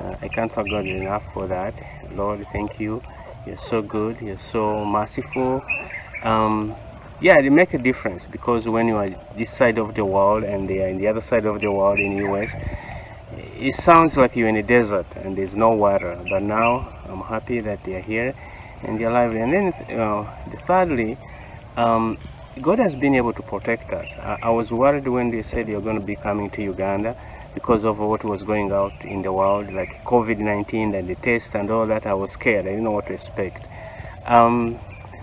[0.00, 1.74] Uh, I can't thank God enough for that.
[2.12, 3.02] Lord, thank you.
[3.46, 4.20] You're so good.
[4.20, 5.64] You're so merciful.
[6.22, 6.74] Um,
[7.20, 10.68] yeah, they make a difference because when you are this side of the world and
[10.68, 12.54] they are in the other side of the world in the US,
[13.56, 16.18] it sounds like you're in a desert and there's no water.
[16.28, 18.34] But now I'm happy that they are here
[18.82, 19.34] and they're alive.
[19.34, 20.24] And then, uh,
[20.66, 21.16] thirdly,
[21.76, 22.18] um,
[22.60, 24.12] God has been able to protect us.
[24.18, 27.16] I, I was worried when they said you're going to be coming to Uganda
[27.54, 31.70] because of what was going out in the world, like COVID-19 and the test and
[31.70, 32.06] all that.
[32.06, 32.66] I was scared.
[32.66, 33.66] I didn't know what to expect.
[34.26, 34.78] Um,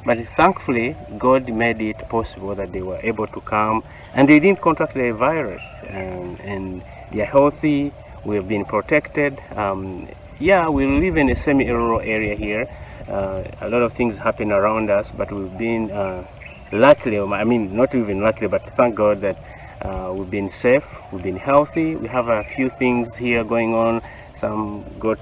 [0.05, 3.83] but thankfully, God made it possible that they were able to come
[4.15, 5.63] and they didn't contract the virus.
[5.87, 7.93] And, and they are healthy.
[8.25, 9.39] We have been protected.
[9.55, 10.07] Um,
[10.39, 12.67] yeah, we live in a semi-rural area here.
[13.07, 16.25] Uh, a lot of things happen around us, but we've been uh,
[16.71, 19.37] luckily, I mean, not even luckily, but thank God that
[19.81, 21.95] uh, we've been safe, we've been healthy.
[21.95, 24.01] We have a few things here going on.
[24.35, 25.19] Some got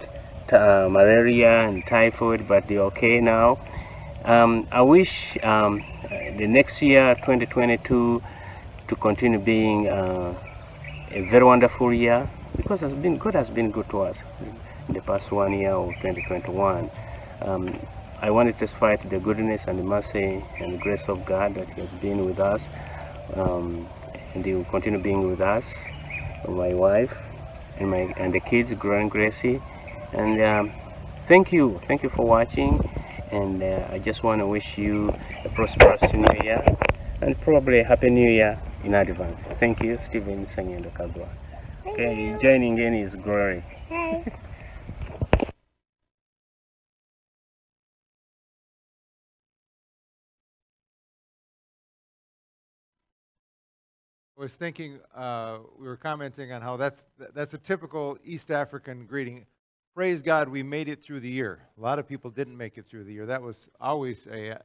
[0.51, 3.59] uh, malaria and typhoid, but they're okay now.
[4.25, 8.21] Um, I wish um, the next year, 2022,
[8.87, 10.33] to continue being uh,
[11.11, 14.23] a very wonderful year because has been, God has been good to us
[14.87, 16.89] in the past one year of 2021.
[17.41, 17.79] Um,
[18.21, 21.55] I want to testify to the goodness and the mercy and the grace of God
[21.55, 22.67] that He has been with us,
[23.35, 23.87] um,
[24.33, 25.87] and He will continue being with us,
[26.47, 27.15] my wife,
[27.77, 29.61] and my and the kids, Gro and Gracie.
[30.13, 30.73] And um,
[31.25, 32.81] thank you, thank you for watching.
[33.31, 35.13] And uh, I just want to wish you
[35.45, 36.63] a prosperous New Year
[37.21, 39.39] and probably a Happy New Year in advance.
[39.59, 41.29] Thank you, Stephen Sengendo Kagwa.
[41.85, 43.63] Okay, joining in is Glory.
[54.37, 59.07] I was thinking, uh, we were commenting on how that's, that's a typical East African
[59.07, 59.47] greeting.
[59.95, 61.57] Praise God, we made it through the year.
[61.75, 63.25] A lot of people didn't make it through the year.
[63.25, 64.59] That was always a,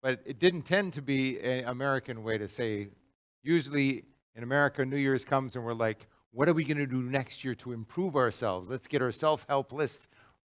[0.00, 2.88] but it didn't tend to be an American way to say,
[3.42, 7.02] usually in America, New Year's comes and we're like, what are we going to do
[7.02, 8.70] next year to improve ourselves?
[8.70, 10.08] Let's get our self-help list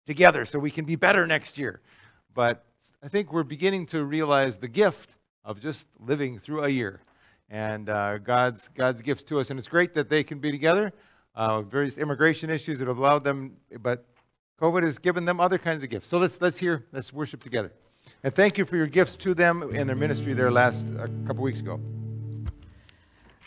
[0.06, 1.82] together so we can be better next year.
[2.32, 2.64] But
[3.02, 7.02] I think we're beginning to realize the gift of just living through a year
[7.48, 9.50] and uh, God's God's gifts to us.
[9.50, 10.92] And it's great that they can be together.
[11.36, 14.06] uh, various immigration issues that have allowed them, but
[14.60, 16.08] COVID has given them other kinds of gifts.
[16.08, 17.72] So let's, let's hear, let's worship together.
[18.24, 21.42] And thank you for your gifts to them in their ministry there last, a couple
[21.42, 21.78] weeks ago.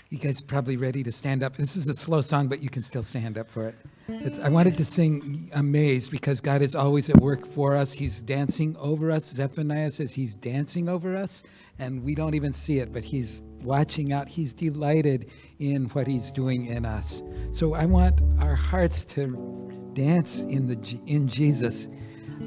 [0.10, 1.56] You guys probably ready to stand up.
[1.56, 3.76] This is a slow song, but you can still stand up for it.
[4.12, 7.92] It's, I wanted to sing Amazed because God is always at work for us.
[7.92, 9.26] He's dancing over us.
[9.26, 11.44] Zephaniah says he's dancing over us,
[11.78, 14.28] and we don't even see it, but he's watching out.
[14.28, 17.22] He's delighted in what he's doing in us.
[17.52, 21.88] So I want our hearts to dance in, the, in Jesus,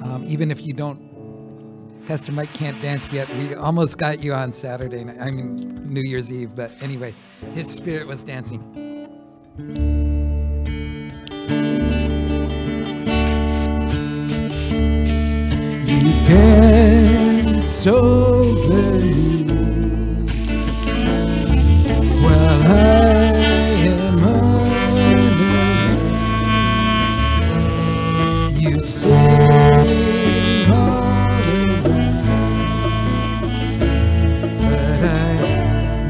[0.02, 1.12] um, even if you don't
[2.06, 3.28] Pastor Mike can't dance yet.
[3.36, 5.56] We almost got you on Saturday night, I mean
[5.88, 7.14] New Year's Eve, but anyway,
[7.54, 9.91] his spirit was dancing.
[16.26, 19.44] Dance over me
[22.22, 22.74] while I
[23.92, 25.96] am unaware.
[28.58, 32.52] You sing all around,
[34.58, 35.34] but I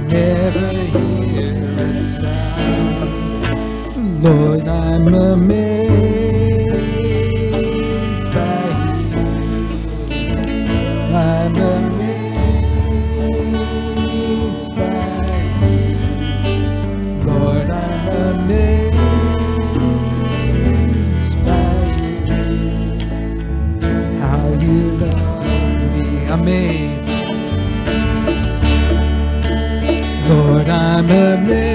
[0.08, 3.12] never hear a sound.
[4.22, 5.71] Lord, I'm amazed
[26.42, 27.08] amazed.
[30.28, 31.71] Lord, I'm amazed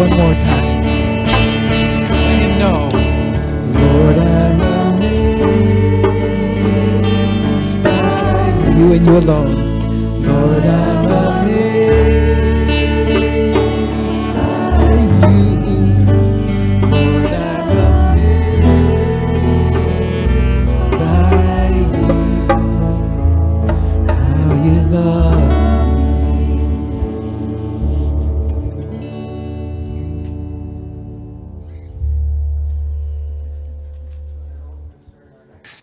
[0.00, 0.69] One more time.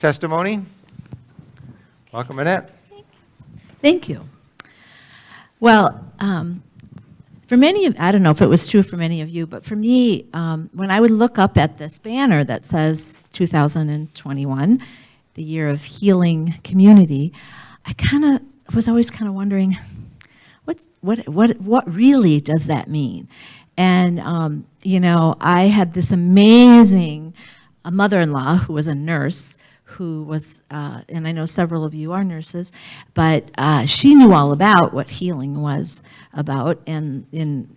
[0.08, 0.66] Testimony?
[2.14, 2.72] Welcome, Annette.
[3.82, 4.24] Thank you.
[5.60, 6.64] Well, um,
[7.48, 9.66] for many of, I don't know if it was true for many of you, but
[9.66, 14.82] for me, um, when I would look up at this banner that says 2021,
[15.34, 17.34] the year of healing community,
[17.86, 19.78] I kind of was always kind of wondering,
[20.64, 23.28] what, what, what, what really does that mean?
[23.76, 27.34] And, um, you know, I had this amazing
[27.84, 29.58] uh, mother-in-law who was a nurse
[29.98, 32.72] who was, uh, and I know several of you are nurses,
[33.16, 36.80] but uh, she knew all about what healing was about.
[36.86, 37.26] And,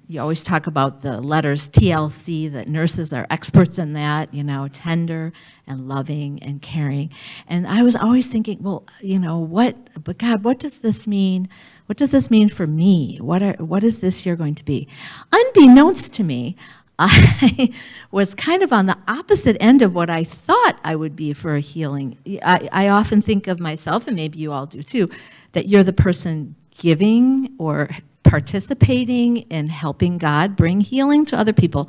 [0.07, 4.69] you always talk about the letters TLC, that nurses are experts in that, you know,
[4.69, 5.33] tender
[5.67, 7.11] and loving and caring.
[7.47, 11.49] And I was always thinking, well, you know, what, but God, what does this mean?
[11.87, 13.19] What does this mean for me?
[13.21, 14.89] What, are, what is this year going to be?
[15.33, 16.57] Unbeknownst to me,
[17.01, 17.73] I
[18.11, 21.55] was kind of on the opposite end of what I thought I would be for
[21.55, 22.19] a healing.
[22.45, 25.11] I, I often think of myself, and maybe you all do too,
[25.53, 27.89] that you're the person giving or
[28.23, 31.89] participating in helping God bring healing to other people.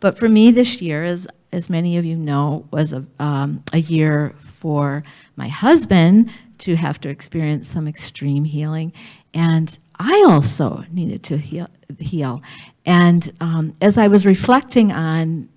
[0.00, 3.78] But for me, this year, as, as many of you know, was a, um, a
[3.78, 5.02] year for
[5.36, 8.92] my husband to have to experience some extreme healing.
[9.34, 11.68] And I also needed to heal.
[11.98, 12.42] heal.
[12.88, 15.50] And um, as I was reflecting on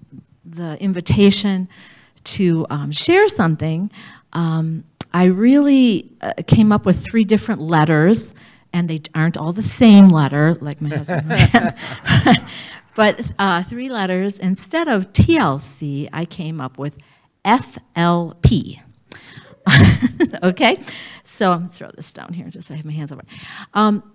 [0.43, 1.69] the invitation
[2.25, 3.89] to um, share something,
[4.33, 8.33] um, I really uh, came up with three different letters,
[8.73, 11.31] and they aren't all the same letter, like my husband.
[12.95, 14.37] but uh, three letters.
[14.37, 16.97] Instead of TLC, I came up with
[17.45, 18.81] FLP.
[20.43, 20.81] okay?
[21.23, 23.23] So I'm going to throw this down here just so I have my hands over.
[23.73, 24.10] Um,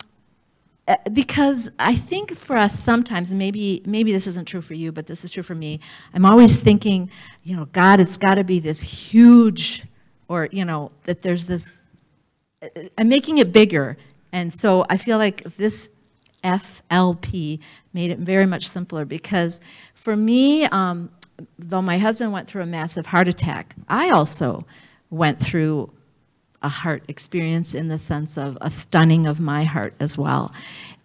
[1.12, 5.06] because I think for us sometimes, and maybe maybe this isn't true for you, but
[5.06, 5.80] this is true for me.
[6.14, 7.10] I'm always thinking,
[7.42, 9.84] you know, God, it's got to be this huge,
[10.28, 11.82] or you know, that there's this.
[12.62, 13.96] uh, I'm making it bigger,
[14.32, 15.90] and so I feel like this
[16.44, 17.58] FLP
[17.92, 19.60] made it very much simpler because
[19.94, 21.10] for me, um,
[21.58, 24.64] though my husband went through a massive heart attack, I also
[25.10, 25.90] went through
[26.62, 30.52] a heart experience in the sense of a stunning of my heart as well.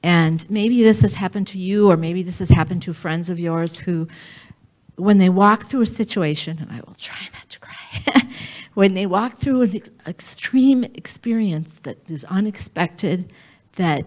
[0.03, 3.39] And maybe this has happened to you, or maybe this has happened to friends of
[3.39, 4.07] yours who,
[4.95, 8.21] when they walk through a situation, and I will try not to cry,
[8.73, 13.31] when they walk through an ex- extreme experience that is unexpected,
[13.73, 14.05] that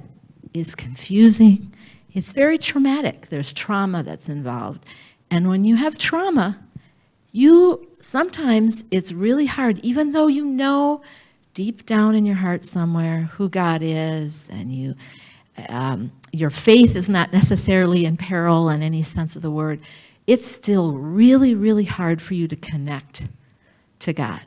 [0.52, 1.72] is confusing,
[2.12, 3.28] it's very traumatic.
[3.28, 4.86] There's trauma that's involved.
[5.30, 6.60] And when you have trauma,
[7.32, 11.02] you sometimes it's really hard, even though you know
[11.54, 14.94] deep down in your heart somewhere who God is, and you,
[15.68, 19.80] um, your faith is not necessarily in peril in any sense of the word.
[20.26, 23.28] It's still really, really hard for you to connect
[24.00, 24.42] to God,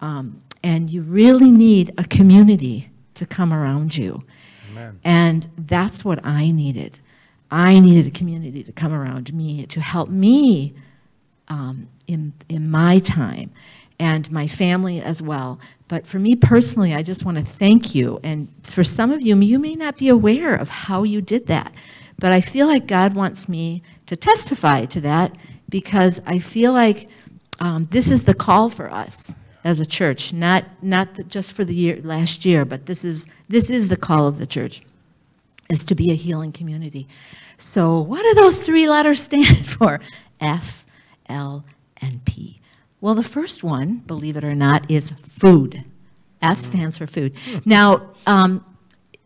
[0.00, 4.24] um, and you really need a community to come around you.
[4.72, 4.98] Amen.
[5.04, 6.98] And that's what I needed.
[7.50, 10.74] I needed a community to come around me to help me
[11.48, 13.52] um, in, in my time
[13.98, 15.58] and my family as well.
[15.88, 18.18] But for me personally, I just want to thank you.
[18.22, 21.72] And for some of you, you may not be aware of how you did that.
[22.18, 25.36] But I feel like God wants me to testify to that
[25.68, 27.08] because I feel like
[27.60, 29.32] um, this is the call for us
[29.64, 33.26] as a church, not, not the- just for the year, last year, but this is,
[33.48, 34.82] this is the call of the church,
[35.70, 37.08] is to be a healing community.
[37.56, 40.00] So what do those three letters stand for?
[40.40, 40.84] F,
[41.28, 41.64] L,
[42.00, 42.60] and P.
[43.04, 45.84] Well, the first one, believe it or not, is food.
[46.40, 47.34] F stands for food.
[47.66, 48.64] Now, um,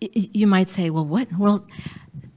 [0.01, 1.29] you might say, well, what?
[1.39, 1.65] Well,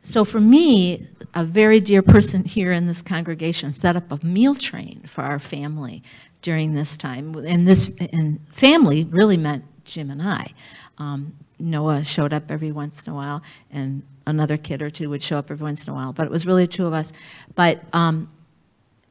[0.04, 4.54] so for me, a very dear person here in this congregation set up a meal
[4.54, 6.04] train for our family
[6.44, 7.34] during this time.
[7.34, 10.54] And this and family really meant Jim and I.
[11.00, 15.24] Um, Noah showed up every once in a while, and another kid or two would
[15.24, 16.14] show up every once in a while.
[16.14, 17.14] But it was really two of us.
[17.56, 18.30] But um,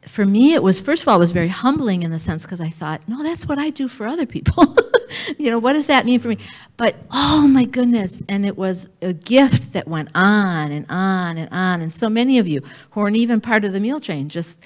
[0.03, 2.61] for me, it was, first of all, it was very humbling in the sense because
[2.61, 4.77] I thought, no, that's what I do for other people.
[5.39, 6.39] you know, what does that mean for me?
[6.77, 11.49] But oh my goodness, and it was a gift that went on and on and
[11.53, 11.83] on.
[11.83, 14.59] And so many of you who aren't even part of the meal train just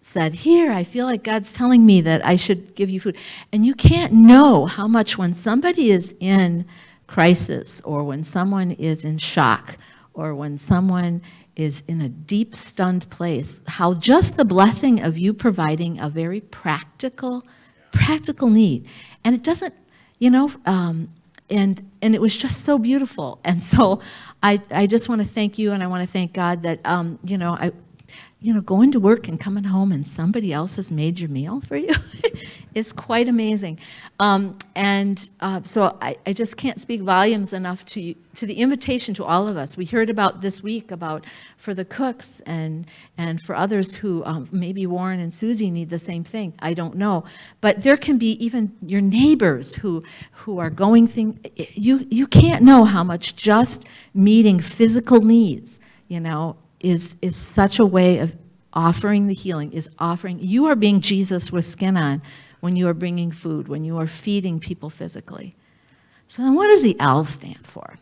[0.00, 3.16] said, Here, I feel like God's telling me that I should give you food.
[3.52, 6.64] And you can't know how much when somebody is in
[7.06, 9.76] crisis or when someone is in shock
[10.18, 11.22] or when someone
[11.54, 16.40] is in a deep stunned place, how just the blessing of you providing a very
[16.40, 17.46] practical,
[17.92, 18.86] practical need.
[19.24, 19.74] And it doesn't,
[20.18, 21.08] you know, um,
[21.50, 23.40] and and it was just so beautiful.
[23.44, 24.00] And so
[24.42, 27.18] I I just want to thank you and I want to thank God that um,
[27.22, 27.70] you know, I
[28.40, 31.60] you know, going to work and coming home and somebody else has made your meal
[31.60, 31.92] for you
[32.74, 33.80] is quite amazing.
[34.20, 39.14] Um, and uh, so I, I just can't speak volumes enough to to the invitation
[39.14, 39.76] to all of us.
[39.76, 41.26] We heard about this week about
[41.56, 42.86] for the cooks and
[43.16, 46.54] and for others who um, maybe Warren and Susie need the same thing.
[46.60, 47.24] I don't know,
[47.60, 51.40] but there can be even your neighbors who who are going thing.
[51.56, 53.84] You you can't know how much just
[54.14, 58.34] meeting physical needs, you know, is is such a way of
[58.72, 59.72] offering the healing.
[59.72, 62.22] Is offering you are being Jesus with skin on
[62.60, 65.54] when you are bringing food, when you are feeding people physically.
[66.26, 67.98] So then, what does the L stand for?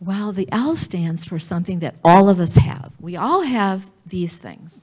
[0.00, 2.92] Well, the L stands for something that all of us have.
[3.00, 4.82] We all have these things.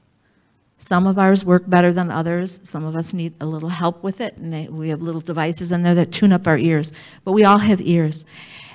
[0.78, 2.60] Some of ours work better than others.
[2.62, 5.72] Some of us need a little help with it, and they, we have little devices
[5.72, 6.92] in there that tune up our ears.
[7.24, 8.26] But we all have ears.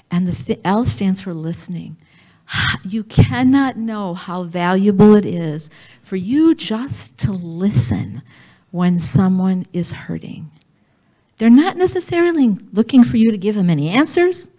[0.10, 1.98] And the th- L stands for listening.
[2.84, 5.70] You cannot know how valuable it is
[6.04, 8.22] for you just to listen
[8.72, 10.50] when someone is hurting.
[11.38, 14.50] They're not necessarily looking for you to give them any answers.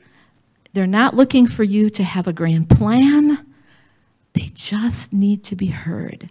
[0.72, 3.46] They're not looking for you to have a grand plan.
[4.32, 6.30] They just need to be heard.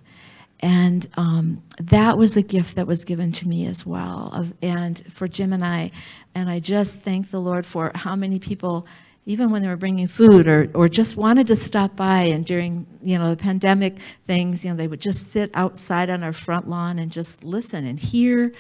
[0.62, 5.04] And um, that was a gift that was given to me as well, of, and
[5.12, 5.92] for Jim and I.
[6.36, 8.86] And I just thank the Lord for how many people,
[9.26, 12.88] even when they were bringing food or, or just wanted to stop by, and during
[13.04, 16.70] you know the pandemic things, you know they would just sit outside on our front
[16.70, 18.52] lawn and just listen and hear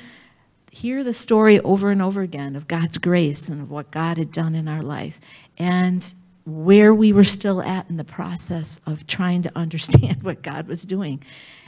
[0.72, 4.32] hear the story over and over again of God's grace and of what God had
[4.32, 5.20] done in our life
[5.57, 6.14] and
[6.45, 10.84] where we were still at in the process of trying to understand what God was
[10.84, 11.22] doing.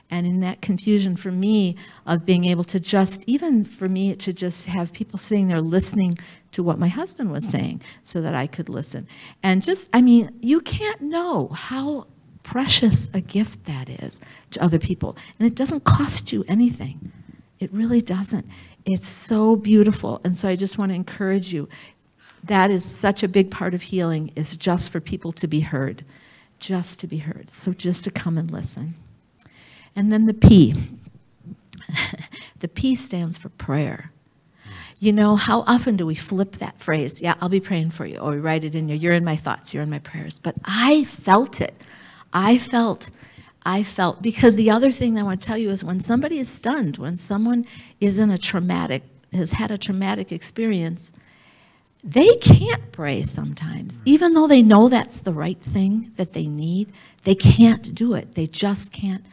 [0.10, 1.76] And in that confusion for me
[2.06, 6.18] of being able to just, even for me to just have people sitting there listening
[6.52, 9.08] to what my husband was saying so that I could listen.
[9.42, 12.08] And just, I mean, you can't know how
[12.44, 15.18] precious a gift that is to other people.
[15.40, 17.12] And it doesn't cost you anything.
[17.60, 18.46] It really doesn't.
[18.86, 20.22] It's so beautiful.
[20.24, 21.68] And so I just want to encourage you.
[22.44, 26.04] That is such a big part of healing is just for people to be heard.
[26.60, 27.50] Just to be heard.
[27.50, 28.96] So just to come and listen.
[29.96, 30.76] And then the P.
[32.60, 34.12] the P stands for prayer.
[35.00, 37.22] You know, how often do we flip that phrase?
[37.22, 38.18] Yeah, I'll be praying for you.
[38.20, 38.96] Or we write it in there.
[38.96, 39.74] You're in my thoughts.
[39.74, 40.40] You're in my prayers.
[40.40, 41.76] But I felt it.
[42.32, 43.10] I felt
[43.66, 46.50] I felt because the other thing I want to tell you is when somebody is
[46.50, 47.66] stunned, when someone
[48.02, 51.12] is in a traumatic, has had a traumatic experience,
[52.04, 54.02] they can't pray sometimes.
[54.04, 56.92] Even though they know that's the right thing that they need,
[57.24, 58.34] they can't do it.
[58.34, 59.24] They just can't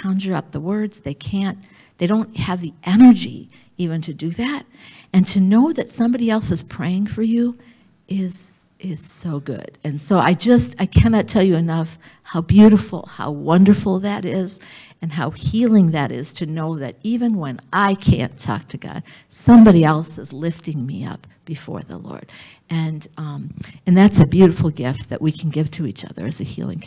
[0.00, 1.00] conjure up the words.
[1.00, 1.58] They can't,
[1.98, 4.64] they don't have the energy even to do that.
[5.12, 7.58] And to know that somebody else is praying for you
[8.08, 9.76] is is so good.
[9.82, 14.60] And so I just, I cannot tell you enough how beautiful, how wonderful that is,
[15.02, 19.02] and how healing that is to know that even when I can't talk to God,
[19.28, 22.30] somebody else is lifting me up before the Lord.
[22.68, 23.54] And, um,
[23.86, 26.78] and that's a beautiful gift that we can give to each other as a healing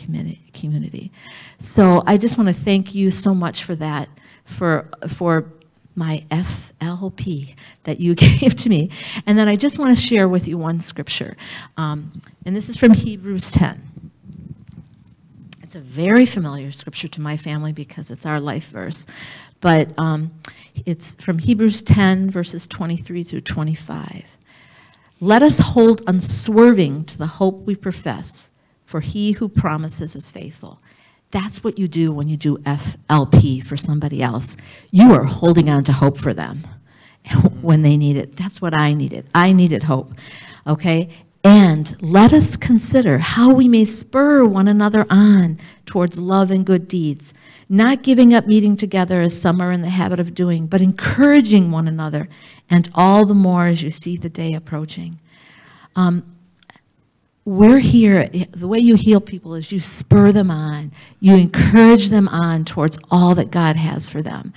[0.54, 1.10] community.
[1.58, 4.08] So I just want to thank you so much for that,
[4.44, 5.52] for, for
[5.96, 8.90] my FLP that you gave to me.
[9.26, 11.36] And then I just want to share with you one scripture.
[11.76, 12.12] Um,
[12.46, 13.82] and this is from Hebrews 10.
[15.64, 19.06] It's a very familiar scripture to my family because it's our life verse.
[19.60, 20.30] But um,
[20.86, 24.38] it's from Hebrews 10, verses 23 through 25.
[25.22, 28.50] Let us hold unswerving to the hope we profess,
[28.84, 30.82] for he who promises is faithful.
[31.30, 34.56] That's what you do when you do FLP for somebody else.
[34.90, 36.66] You are holding on to hope for them
[37.60, 38.34] when they need it.
[38.34, 39.28] That's what I needed.
[39.32, 40.12] I needed hope.
[40.66, 41.10] Okay?
[41.44, 46.86] And let us consider how we may spur one another on towards love and good
[46.86, 47.34] deeds,
[47.68, 51.72] not giving up meeting together as some are in the habit of doing, but encouraging
[51.72, 52.28] one another,
[52.70, 55.18] and all the more as you see the day approaching.
[55.96, 56.24] Um,
[57.44, 62.28] we're here, the way you heal people is you spur them on, you encourage them
[62.28, 64.52] on towards all that God has for them.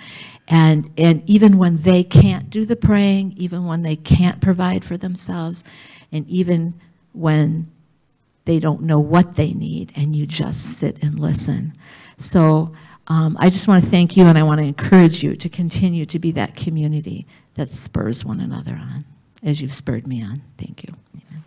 [0.48, 4.98] And, and even when they can't do the praying, even when they can't provide for
[4.98, 5.64] themselves,
[6.16, 6.74] and even
[7.14, 7.70] when
[8.46, 11.74] they don't know what they need, and you just sit and listen.
[12.18, 12.72] So
[13.08, 16.06] um, I just want to thank you, and I want to encourage you to continue
[16.06, 19.04] to be that community that spurs one another on,
[19.44, 20.42] as you've spurred me on.
[20.58, 20.94] Thank you.
[21.16, 21.44] Amen.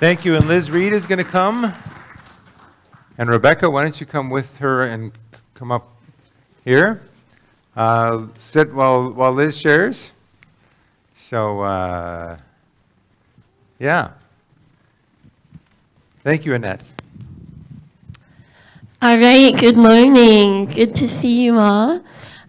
[0.00, 0.34] Thank you.
[0.34, 1.72] And Liz Reed is going to come.
[3.18, 5.12] And Rebecca, why don't you come with her and
[5.54, 5.88] come up
[6.64, 7.02] here?
[7.76, 10.10] Uh, sit while, while Liz shares.
[11.22, 12.36] So, uh,
[13.78, 14.10] yeah.
[16.24, 16.92] Thank you, Annette.
[19.00, 20.66] All right, good morning.
[20.66, 22.02] Good to see you all.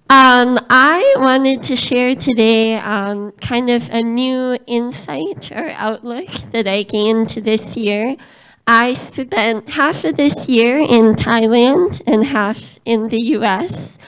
[0.09, 6.67] Um, I wanted to share today um, kind of a new insight or outlook that
[6.67, 8.17] I gained this year.
[8.65, 13.99] I spent half of this year in Thailand and half in the US.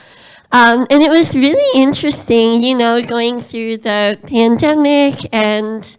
[0.52, 5.96] Um, and it was really interesting, you know, going through the pandemic and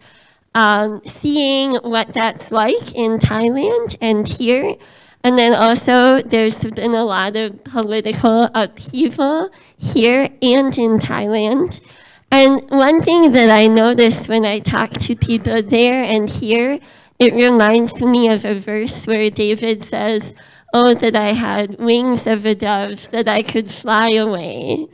[0.54, 4.74] um, seeing what that's like in Thailand and here.
[5.22, 11.80] And then also, there's been a lot of political upheaval here and in Thailand.
[12.30, 16.78] And one thing that I noticed when I talk to people there and here,
[17.18, 20.34] it reminds me of a verse where David says,
[20.72, 24.86] Oh, that I had wings of a dove, that I could fly away.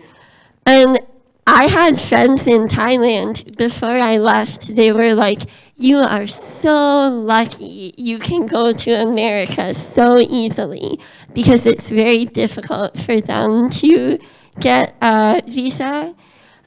[0.65, 1.01] And
[1.47, 4.75] I had friends in Thailand before I left.
[4.75, 5.43] They were like,
[5.77, 10.99] You are so lucky you can go to America so easily
[11.35, 14.19] because it's very difficult for them to
[14.59, 16.15] get a visa.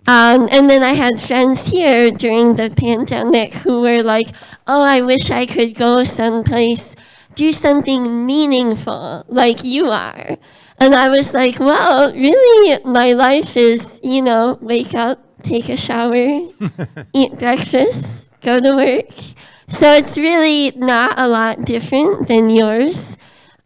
[0.05, 4.27] Um, and then I had friends here during the pandemic who were like,
[4.67, 6.85] Oh, I wish I could go someplace,
[7.37, 10.37] do something meaningful like you are.
[10.79, 15.77] And I was like, well, really, my life is, you know, wake up, take a
[15.77, 16.41] shower,
[17.13, 19.13] eat breakfast, go to work.
[19.69, 23.15] So it's really not a lot different than yours.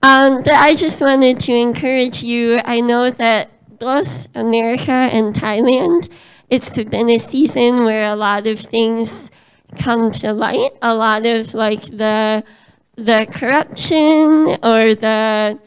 [0.04, 2.60] Um, but I just wanted to encourage you.
[2.66, 3.50] I know that
[3.80, 6.10] both America and Thailand,
[6.50, 9.30] it's been a season where a lot of things
[9.78, 10.72] come to light.
[10.82, 12.44] A lot of like the
[13.06, 15.60] the corruption or the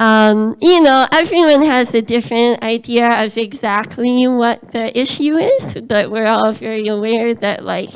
[0.00, 6.10] um, you know, everyone has a different idea of exactly what the issue is, but
[6.10, 7.90] we're all very aware that, like,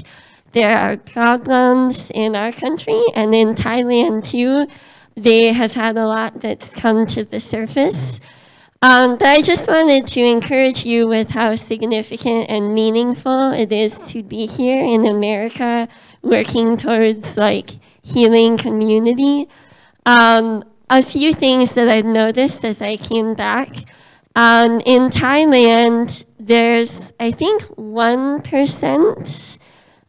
[0.53, 4.69] there are problems in our country and in Thailand too.
[5.17, 8.21] They have had a lot that's come to the surface.
[8.83, 13.95] Um, but I just wanted to encourage you with how significant and meaningful it is
[14.09, 15.89] to be here in America
[16.21, 17.71] working towards like
[18.05, 19.49] healing community.
[20.07, 23.87] Um, a few things that I've noticed as I came back.
[24.37, 29.59] Um, in Thailand, there's, I think, 1%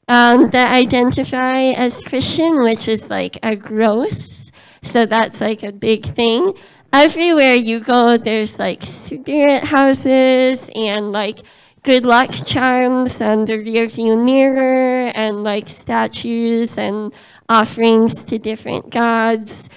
[0.07, 4.51] um, that identify as Christian, which is like a growth.
[4.81, 6.53] So that's like a big thing.
[6.93, 11.39] Everywhere you go, there's like spirit houses and like
[11.85, 17.13] good luck charms on the rearview mirror and like statues and
[17.47, 19.69] offerings to different gods.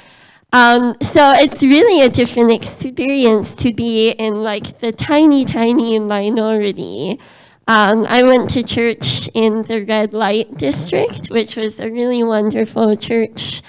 [0.50, 7.20] Um, so it's really a different experience to be in like the tiny, tiny minority.
[7.66, 12.96] Um, I went to church in the red light district, which was a really wonderful
[12.96, 13.60] church.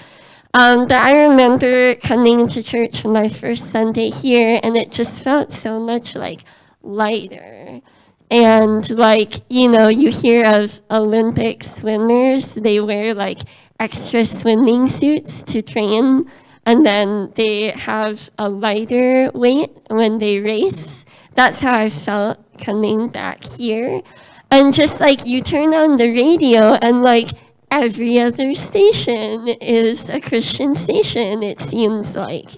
[0.54, 5.10] Um, but I remember coming to church on my first Sunday here, and it just
[5.10, 6.40] felt so much like
[6.82, 7.82] lighter.
[8.30, 13.40] And like, you know, you hear of Olympic swimmers, they wear like
[13.78, 16.30] extra swimming suits to train
[16.66, 21.04] and then they have a lighter weight when they race.
[21.34, 24.02] That's how I felt coming back here.
[24.50, 27.30] And just like you turn on the radio and like
[27.70, 32.50] every other station is a Christian station, it seems like.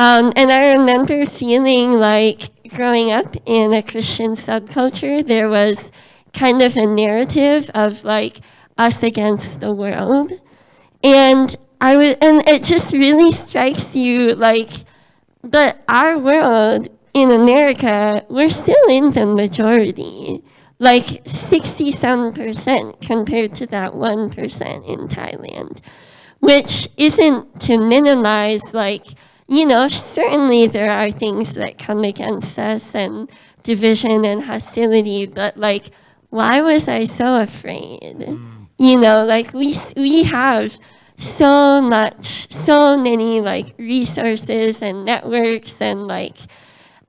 [0.00, 5.90] Um, and I remember feeling like growing up in a Christian subculture, there was
[6.32, 8.40] kind of a narrative of like
[8.78, 10.32] us against the world.
[11.04, 14.70] And I would, and it just really strikes you like,
[15.44, 20.42] but our world in America, we're still in the majority,
[20.78, 25.80] like 60 some percent compared to that 1% in Thailand,
[26.38, 29.04] which isn't to minimize, like,
[29.50, 33.28] you know, certainly there are things that come against us and
[33.64, 35.90] division and hostility, but like,
[36.28, 38.00] why was I so afraid?
[38.00, 38.68] Mm.
[38.78, 40.78] You know, like we, we have
[41.16, 46.36] so much, so many like resources and networks and like,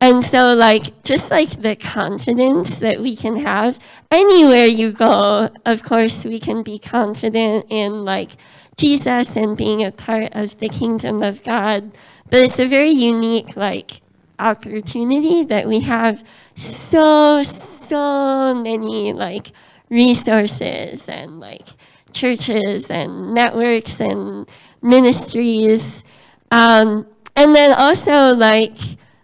[0.02, 3.78] and so like just like the confidence that we can have
[4.10, 8.32] anywhere you go, of course we can be confident in like
[8.78, 11.92] Jesus and being a part of the kingdom of God.
[12.32, 14.01] But it's a very unique like
[14.39, 16.23] opportunity that we have
[16.55, 19.51] so, so many like
[19.89, 21.67] resources and like
[22.13, 24.49] churches and networks and
[24.82, 26.03] ministries.
[26.51, 28.77] Um, and then also, like,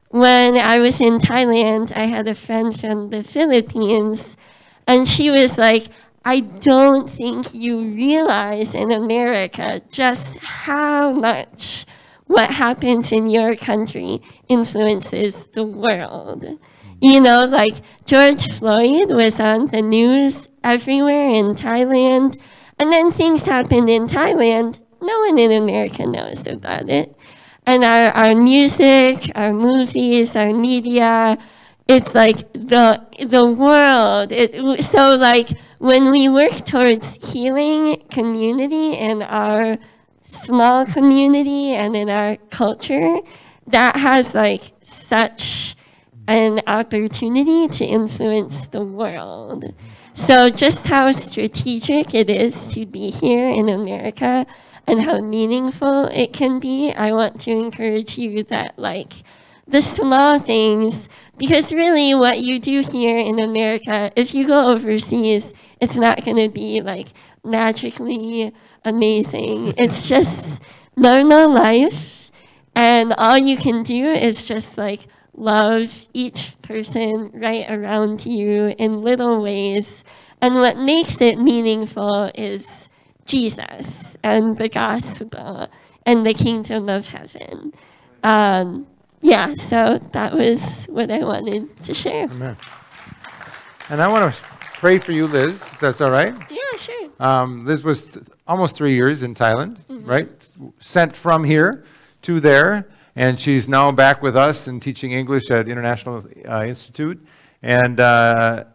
[0.09, 4.37] when I was in Thailand, I had a friend from the Philippines,
[4.87, 5.87] and she was like,
[6.25, 11.85] I don't think you realize in America just how much
[12.27, 16.45] what happens in your country influences the world.
[17.01, 17.75] You know, like
[18.05, 22.39] George Floyd was on the news everywhere in Thailand,
[22.79, 24.81] and then things happened in Thailand.
[25.01, 27.15] No one in America knows about it.
[27.65, 31.37] And our, our music, our movies, our media,
[31.87, 34.31] it's like the the world.
[34.31, 35.49] It, so like
[35.79, 39.77] when we work towards healing community and our
[40.27, 43.19] small community and in our culture,
[43.65, 45.75] that has like such
[46.27, 49.73] an opportunity to influence the world.
[50.13, 54.45] So just how strategic it is to be here in America
[54.85, 59.13] and how meaningful it can be, I want to encourage you that like
[59.65, 61.07] the small things,
[61.37, 66.37] because really what you do here in America, if you go overseas, it's not going
[66.37, 67.07] to be like
[67.47, 69.73] magically amazing.
[69.77, 70.61] It's just
[70.95, 72.31] normal life.
[72.75, 79.01] And all you can do is just like love each person right around you in
[79.01, 80.03] little ways.
[80.41, 82.67] And what makes it meaningful is
[83.25, 85.69] Jesus and the gospel
[86.05, 87.73] and the kingdom of heaven.
[88.23, 88.87] Um,
[89.21, 92.25] yeah, so that was what I wanted to share.
[92.25, 92.57] Amen.
[93.89, 96.35] And I want to pray for you, Liz, if that's all right.
[96.49, 97.09] Yeah, sure.
[97.19, 100.49] Um, Liz was th- almost three years in Thailand, right?
[100.79, 101.83] Sent from here
[102.21, 107.25] to there, and she's now back with us and teaching English at International uh, Institute.
[107.63, 108.65] And uh,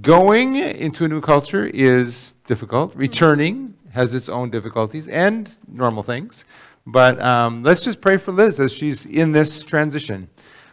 [0.00, 2.94] going into a new culture is difficult.
[2.96, 6.46] Returning has its own difficulties and normal things.
[6.86, 10.28] But um, let's just pray for Liz as she's in this transition.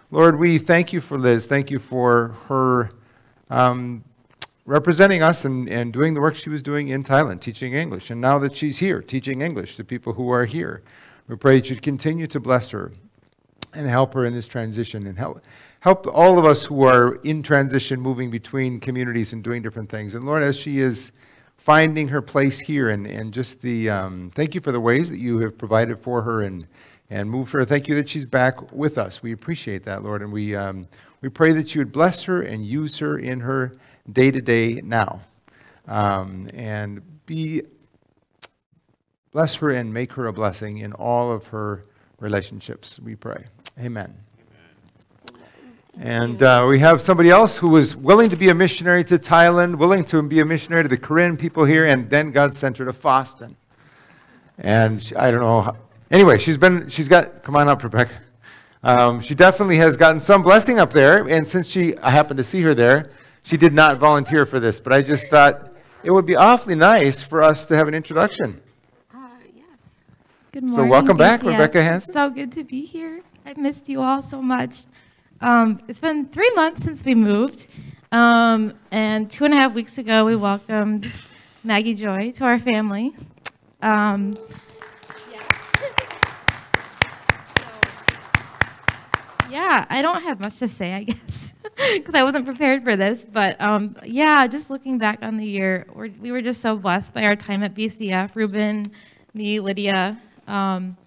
[0.10, 1.46] Lord, we thank you for Liz.
[1.46, 2.90] Thank you for her
[3.50, 4.04] um,
[4.70, 8.12] representing us and, and doing the work she was doing in Thailand, teaching English.
[8.12, 10.84] And now that she's here, teaching English to people who are here,
[11.28, 12.92] we pray that you'd continue to bless her
[13.74, 15.42] and help her in this transition and help,
[15.80, 20.14] help all of us who are in transition, moving between communities and doing different things.
[20.14, 21.14] And Lord, as she is
[21.58, 25.18] finding her place here and, and just the, um, thank you for the ways that
[25.18, 26.68] you have provided for her and,
[27.10, 27.66] and moved her.
[27.66, 29.24] Thank you that she's back with us.
[29.24, 30.22] We appreciate that, Lord.
[30.22, 30.88] And we, um,
[31.22, 33.72] we pray that you would bless her and use her in her
[34.14, 35.22] day to day now.
[35.88, 37.64] Um, and be,
[39.32, 41.84] bless her and make her a blessing in all of her
[42.20, 43.46] relationships, we pray.
[43.80, 44.16] Amen.
[46.00, 49.76] And uh, we have somebody else who was willing to be a missionary to Thailand,
[49.76, 52.86] willing to be a missionary to the Korean people here, and then God sent her
[52.86, 53.58] to Boston.
[54.60, 55.62] And she, I don't know.
[55.62, 55.76] How,
[56.12, 58.14] anyway, she's been, she's got, come on up, Rebecca.
[58.82, 61.28] Um, she definitely has gotten some blessing up there.
[61.28, 63.12] And since she, I happened to see her there,
[63.44, 64.80] she did not volunteer for this.
[64.80, 65.74] But I just thought
[66.04, 68.62] it would be awfully nice for us to have an introduction.
[69.56, 69.66] Yes.
[70.52, 70.86] Good morning.
[70.86, 71.52] So welcome back, BCF.
[71.52, 72.14] Rebecca Hansen.
[72.14, 73.22] So good to be here.
[73.46, 74.84] I've missed you all so much.
[75.42, 77.68] Um, it's been three months since we moved,
[78.12, 81.12] um, and two and a half weeks ago we welcomed
[81.64, 83.14] Maggie Joy to our family.
[83.82, 84.38] Um,
[89.50, 91.49] yeah, I don't have much to say, I guess,
[91.94, 93.26] because I wasn't prepared for this.
[93.26, 97.14] But um, yeah, just looking back on the year, we're, we were just so blessed
[97.14, 98.36] by our time at BCF.
[98.36, 98.92] Ruben,
[99.34, 100.98] me, Lydia, um,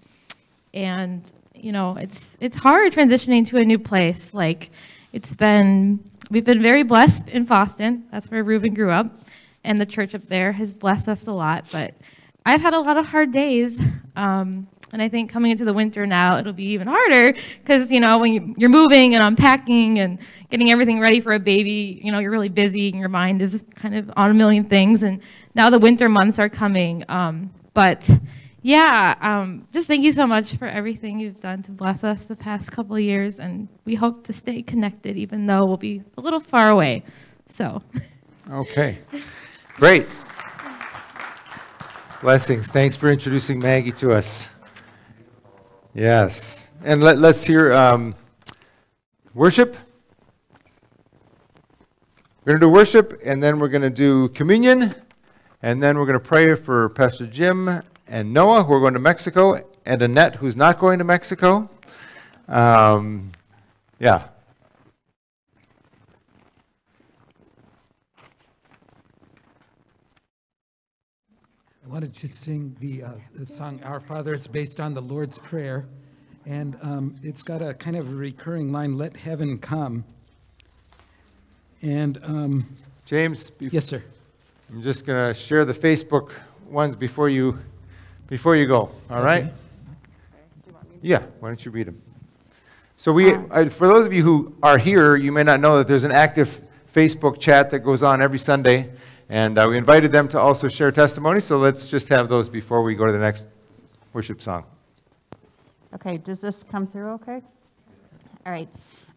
[0.74, 4.34] and you know, it's it's hard transitioning to a new place.
[4.34, 4.70] Like,
[5.12, 6.00] it's been
[6.30, 8.06] we've been very blessed in Boston.
[8.10, 9.06] That's where Ruben grew up,
[9.64, 11.66] and the church up there has blessed us a lot.
[11.70, 11.94] But
[12.44, 13.80] I've had a lot of hard days.
[14.16, 17.98] Um, and I think coming into the winter now, it'll be even harder because, you
[17.98, 20.18] know, when you, you're moving and unpacking and
[20.50, 23.64] getting everything ready for a baby, you know, you're really busy and your mind is
[23.74, 25.02] kind of on a million things.
[25.02, 25.22] And
[25.54, 27.04] now the winter months are coming.
[27.08, 28.08] Um, but
[28.60, 32.36] yeah, um, just thank you so much for everything you've done to bless us the
[32.36, 33.40] past couple years.
[33.40, 37.02] And we hope to stay connected, even though we'll be a little far away.
[37.46, 37.82] So.
[38.50, 38.98] Okay,
[39.76, 40.06] great.
[42.20, 42.68] Blessings.
[42.68, 44.48] Thanks for introducing Maggie to us.
[45.94, 46.70] Yes.
[46.82, 48.14] And let, let's hear um,
[49.34, 49.76] worship.
[52.44, 54.94] We're going to do worship, and then we're going to do communion,
[55.62, 59.00] and then we're going to pray for Pastor Jim and Noah, who are going to
[59.00, 61.68] Mexico, and Annette, who's not going to Mexico.
[62.48, 63.30] Um,
[64.00, 64.28] yeah.
[71.92, 74.32] Wanted to sing the, uh, the song Our Father.
[74.32, 75.84] It's based on the Lord's Prayer,
[76.46, 80.02] and um, it's got a kind of a recurring line, "Let heaven come."
[81.82, 82.66] And um,
[83.04, 84.02] James, bef- yes, sir.
[84.70, 86.30] I'm just going to share the Facebook
[86.66, 87.58] ones before you,
[88.26, 89.52] before you go, all right?
[90.72, 92.00] Want me Yeah, why don't you read them?
[92.96, 95.88] So we, uh, for those of you who are here, you may not know that
[95.88, 98.88] there's an active Facebook chat that goes on every Sunday,
[99.32, 102.82] and uh, we invited them to also share testimony, so let's just have those before
[102.82, 103.48] we go to the next
[104.12, 104.66] worship song.
[105.94, 107.40] Okay, does this come through okay?
[108.44, 108.68] All right.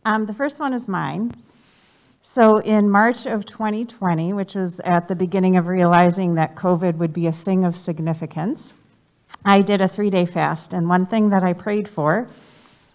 [0.05, 1.33] Um, The first one is mine.
[2.21, 7.11] So in March of 2020, which was at the beginning of realizing that COVID would
[7.11, 8.73] be a thing of significance,
[9.43, 12.29] I did a three-day fast, and one thing that I prayed for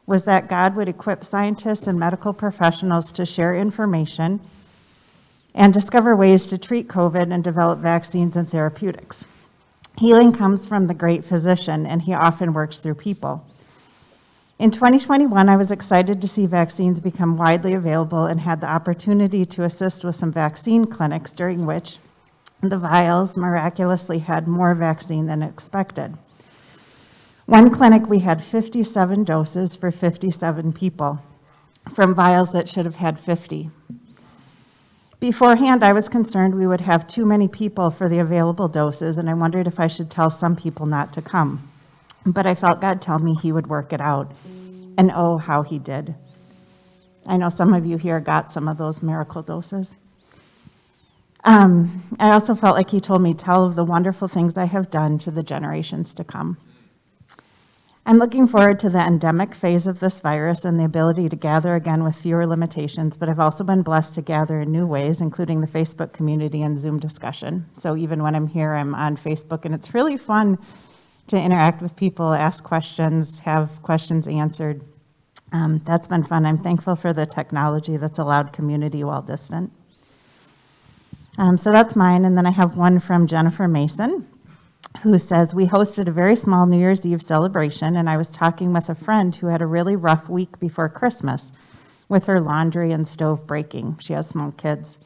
[0.06, 4.40] was that God would equip scientists and medical professionals to share information
[5.54, 9.24] and discover ways to treat COVID and develop vaccines and therapeutics.
[9.98, 13.46] Healing comes from the great physician, and he often works through people.
[14.58, 19.44] In 2021, I was excited to see vaccines become widely available and had the opportunity
[19.46, 21.98] to assist with some vaccine clinics during which
[22.60, 26.16] the vials miraculously had more vaccine than expected.
[27.46, 31.20] One clinic, we had 57 doses for 57 people
[31.94, 33.70] from vials that should have had 50.
[35.20, 39.28] Beforehand, I was concerned we would have too many people for the available doses, and
[39.28, 41.70] I wondered if I should tell some people not to come.
[42.24, 44.32] But I felt God tell me He would work it out.
[44.96, 46.14] And oh, how He did.
[47.26, 49.98] I know some of you here got some of those miracle doses.
[51.44, 54.90] Um, I also felt like He told me, tell of the wonderful things I have
[54.90, 56.56] done to the generations to come.
[58.10, 61.76] I'm looking forward to the endemic phase of this virus and the ability to gather
[61.76, 65.60] again with fewer limitations, but I've also been blessed to gather in new ways, including
[65.60, 67.66] the Facebook community and Zoom discussion.
[67.76, 70.58] So even when I'm here, I'm on Facebook, and it's really fun
[71.28, 74.82] to interact with people, ask questions, have questions answered.
[75.52, 76.46] Um, that's been fun.
[76.46, 79.70] I'm thankful for the technology that's allowed community while distant.
[81.38, 84.26] Um, so that's mine, and then I have one from Jennifer Mason
[85.02, 88.72] who says, We hosted a very small New Year's Eve celebration, and I was talking
[88.72, 91.52] with a friend who had a really rough week before Christmas
[92.08, 93.98] with her laundry and stove breaking.
[94.00, 94.98] She has small kids.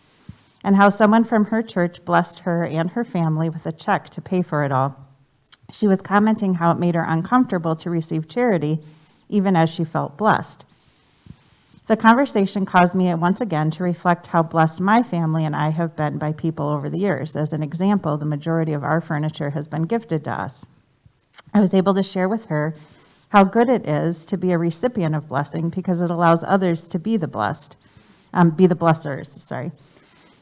[0.65, 4.23] And how someone from her church blessed her and her family with a check to
[4.23, 4.97] pay for it all.
[5.71, 8.81] She was commenting how it made her uncomfortable to receive charity,
[9.29, 10.65] even as she felt blessed.
[11.87, 15.95] The conversation caused me once again to reflect how blessed my family and I have
[15.95, 17.37] been by people over the years.
[17.37, 20.65] As an example, the majority of our furniture has been gifted to us.
[21.53, 22.75] I was able to share with her
[23.29, 26.99] how good it is to be a recipient of blessing because it allows others to
[26.99, 27.77] be the blessed,
[28.33, 29.71] um, be the blessers, sorry.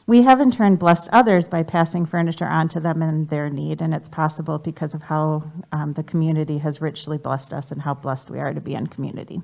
[0.07, 3.81] We have in turn blessed others by passing furniture on to them in their need,
[3.81, 7.95] and it's possible because of how um, the community has richly blessed us and how
[7.95, 9.41] blessed we are to be in community.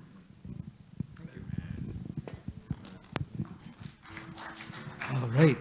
[5.15, 5.57] All right.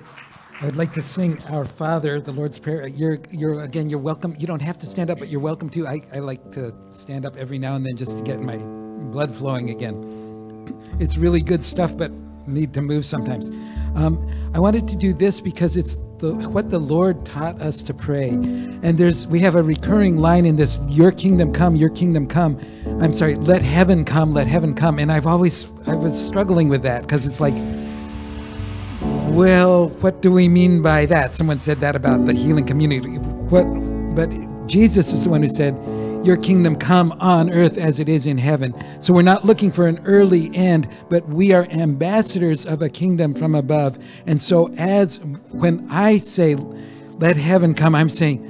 [0.60, 2.86] I'd like to sing Our Father, the Lord's Prayer.
[2.86, 4.34] You're, you're again, you're welcome.
[4.38, 5.86] You don't have to stand up, but you're welcome to.
[5.86, 9.34] I, I like to stand up every now and then just to get my blood
[9.34, 10.16] flowing again.
[11.00, 12.10] It's really good stuff, but
[12.46, 13.50] need to move sometimes.
[13.94, 14.18] Um,
[14.52, 18.30] I wanted to do this because it's the, what the Lord taught us to pray.
[18.30, 22.58] And there's we have a recurring line in this: "Your kingdom come, Your kingdom come."
[23.00, 24.98] I'm sorry, let heaven come, let heaven come.
[24.98, 27.56] And I've always I was struggling with that because it's like
[29.38, 31.32] well, what do we mean by that?
[31.32, 33.18] Someone said that about the healing community.
[33.18, 33.62] What?
[34.16, 34.28] But
[34.66, 35.80] Jesus is the one who said,
[36.24, 39.86] "Your kingdom come on earth as it is in heaven." So we're not looking for
[39.86, 43.96] an early end, but we are ambassadors of a kingdom from above.
[44.26, 45.20] And so, as
[45.52, 46.56] when I say,
[47.20, 48.40] "Let heaven come," I'm saying,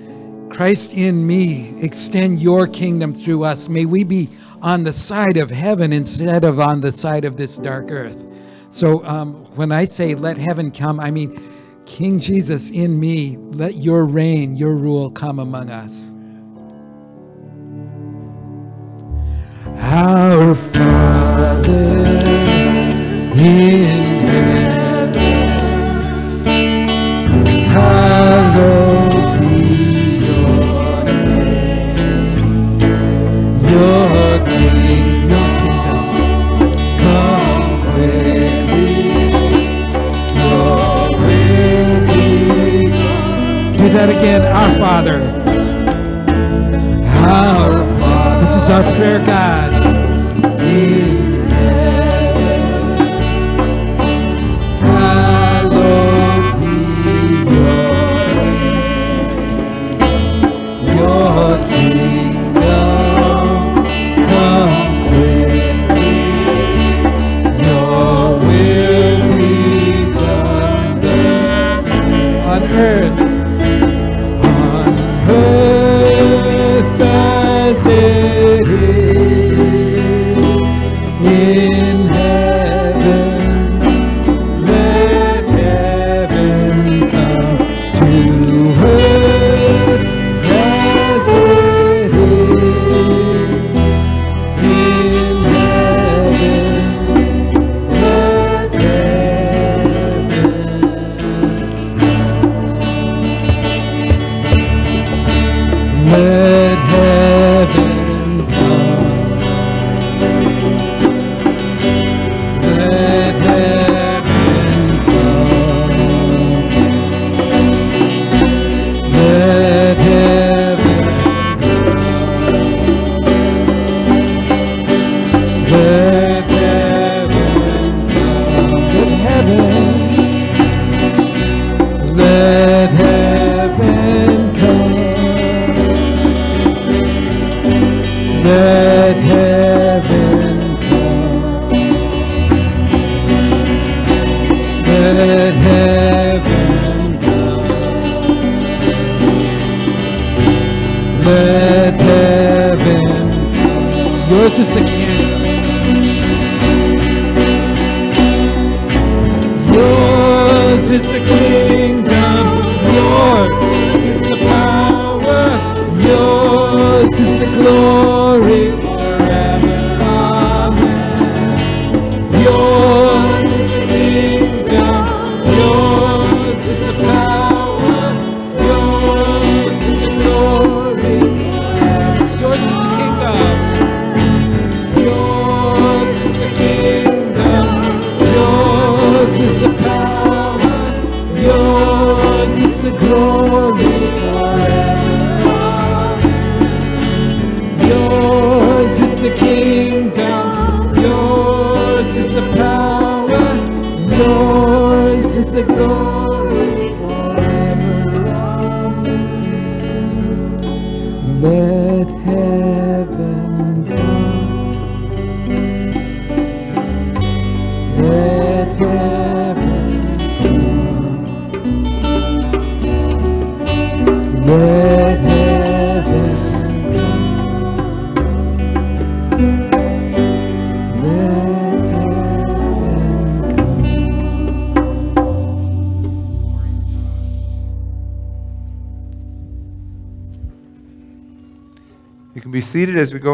[0.48, 4.30] "Christ in me, extend Your kingdom through us." May we be
[4.62, 8.24] on the side of heaven instead of on the side of this dark earth.
[8.70, 11.40] So um, when I say let heaven come, I mean,
[11.86, 16.12] King Jesus in me, let your reign, your rule come among us.
[19.80, 22.18] Our Father
[23.32, 25.28] in heaven,
[43.98, 45.16] that again, our Father.
[47.26, 48.46] Our Father.
[48.46, 49.97] This is our prayer, God.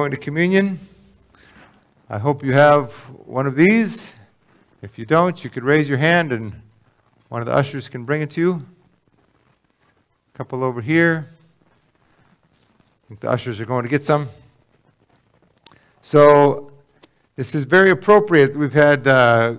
[0.04, 0.78] Into communion.
[2.10, 2.92] I hope you have
[3.26, 4.14] one of these.
[4.82, 6.52] If you don't, you could raise your hand and
[7.28, 8.66] one of the ushers can bring it to you.
[10.34, 11.28] A couple over here.
[11.30, 14.28] I think the ushers are going to get some.
[16.02, 16.70] So,
[17.36, 18.56] this is very appropriate.
[18.56, 19.56] We've had uh,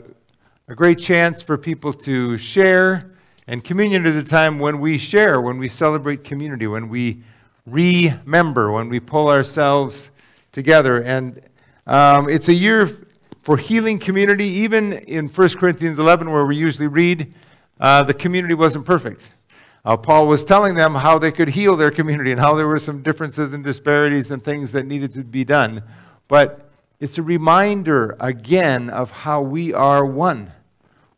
[0.68, 3.12] a great chance for people to share,
[3.48, 7.24] and communion is a time when we share, when we celebrate community, when we
[7.66, 10.12] remember, when we pull ourselves
[10.56, 11.04] together.
[11.04, 11.42] And
[11.86, 12.90] um, it's a year
[13.44, 14.46] for healing community.
[14.46, 17.34] Even in 1 Corinthians 11, where we usually read,
[17.80, 19.34] uh, the community wasn't perfect.
[19.84, 22.80] Uh, Paul was telling them how they could heal their community and how there were
[22.80, 25.84] some differences and disparities and things that needed to be done.
[26.28, 30.52] But it's a reminder again of how we are one.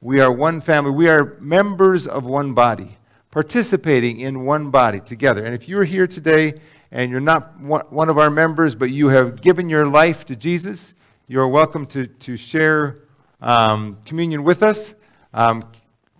[0.01, 0.91] We are one family.
[0.91, 2.97] We are members of one body,
[3.31, 5.45] participating in one body together.
[5.45, 6.55] And if you're here today
[6.91, 10.93] and you're not one of our members, but you have given your life to Jesus,
[11.27, 12.99] you're welcome to, to share
[13.41, 14.95] um, communion with us.
[15.33, 15.63] Um,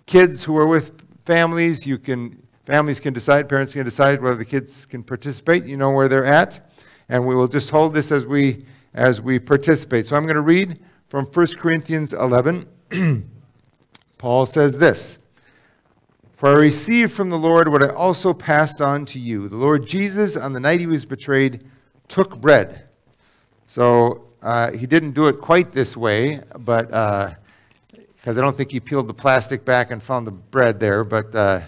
[0.05, 0.91] kids who are with
[1.26, 5.65] families, you can, families can decide, parents can decide whether the kids can participate.
[5.65, 6.72] You know where they're at.
[7.09, 8.59] And we will just hold this as we,
[8.93, 10.07] as we participate.
[10.07, 12.68] So I'm going to read from 1 Corinthians 11.
[14.18, 15.20] Paul says this
[16.38, 19.49] For I received from the Lord what I also passed on to you.
[19.49, 21.65] The Lord Jesus, on the night he was betrayed,
[22.07, 22.83] took bread.
[23.65, 26.89] So uh, he didn't do it quite this way, but
[28.17, 31.33] because I don't think he peeled the plastic back and found the bread there, but
[31.33, 31.61] uh,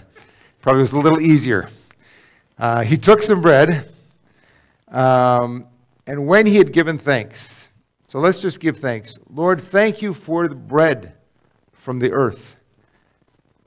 [0.62, 1.68] probably was a little easier.
[2.60, 3.90] Uh, he took some bread,
[4.90, 5.66] um,
[6.06, 7.70] and when he had given thanks,
[8.08, 9.18] so let's just give thanks.
[9.34, 11.14] Lord, thank you for the bread
[11.74, 12.56] from the earth.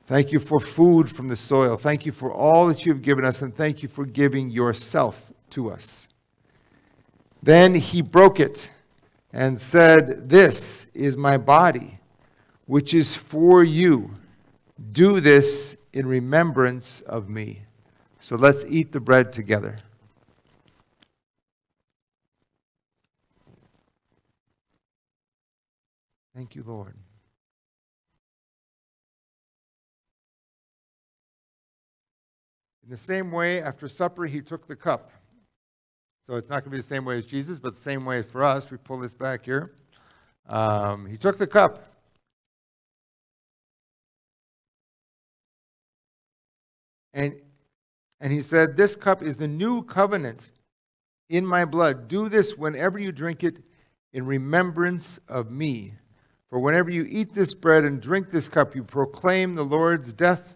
[0.07, 1.77] Thank you for food from the soil.
[1.77, 5.71] Thank you for all that you've given us, and thank you for giving yourself to
[5.71, 6.09] us.
[7.43, 8.71] Then he broke it
[9.33, 11.99] and said, This is my body,
[12.67, 14.11] which is for you.
[14.91, 17.63] Do this in remembrance of me.
[18.19, 19.79] So let's eat the bread together.
[26.35, 26.95] Thank you, Lord.
[32.85, 35.11] In the same way, after supper, he took the cup.
[36.27, 38.23] So it's not going to be the same way as Jesus, but the same way
[38.23, 38.71] for us.
[38.71, 39.73] We pull this back here.
[40.49, 41.87] Um, he took the cup.
[47.15, 47.35] And,
[48.21, 50.53] and he said, This cup is the new covenant
[51.29, 52.09] in my blood.
[52.09, 53.63] Do this whenever you drink it
[54.13, 55.95] in remembrance of me.
[56.49, 60.55] For whenever you eat this bread and drink this cup, you proclaim the Lord's death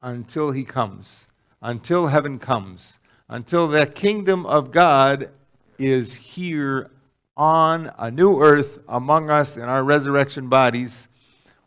[0.00, 1.28] until he comes,
[1.66, 5.30] until heaven comes, until the kingdom of God
[5.80, 6.92] is here
[7.36, 11.08] on a new earth among us in our resurrection bodies.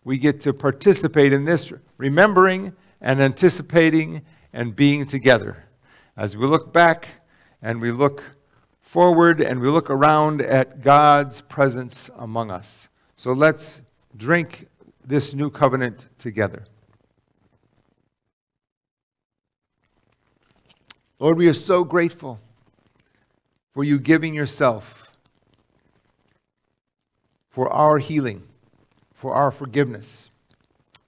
[0.06, 4.22] We get to participate in this, remembering and anticipating
[4.54, 5.66] and being together.
[6.16, 7.10] As we look back
[7.62, 8.24] and we look
[8.80, 12.88] forward and we look around at God's presence among us.
[13.18, 13.82] So let's
[14.16, 14.68] drink
[15.06, 16.64] this new covenant together.
[21.20, 22.40] Lord, we are so grateful
[23.72, 25.18] for you giving yourself
[27.50, 28.44] for our healing,
[29.14, 30.32] for our forgiveness,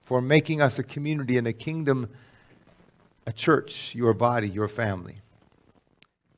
[0.02, 2.10] for making us a community and a kingdom,
[3.26, 5.16] a church, your body, your family.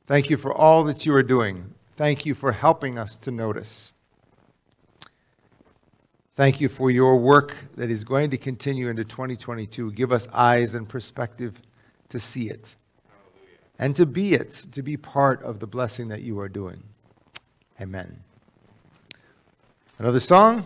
[0.07, 1.73] Thank you for all that you are doing.
[1.97, 3.91] Thank you for helping us to notice.
[6.35, 9.91] Thank you for your work that is going to continue into 2022.
[9.91, 11.61] Give us eyes and perspective
[12.09, 12.75] to see it
[13.77, 16.83] and to be it, to be part of the blessing that you are doing.
[17.79, 18.23] Amen.
[19.99, 20.65] Another song?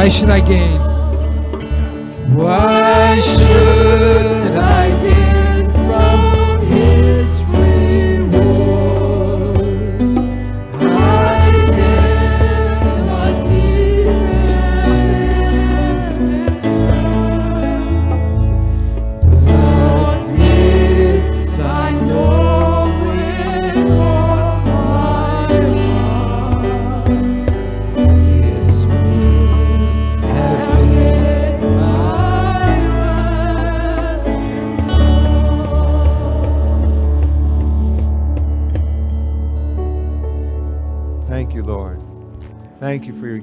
[0.00, 0.80] Why should I gain?
[2.34, 3.69] Why should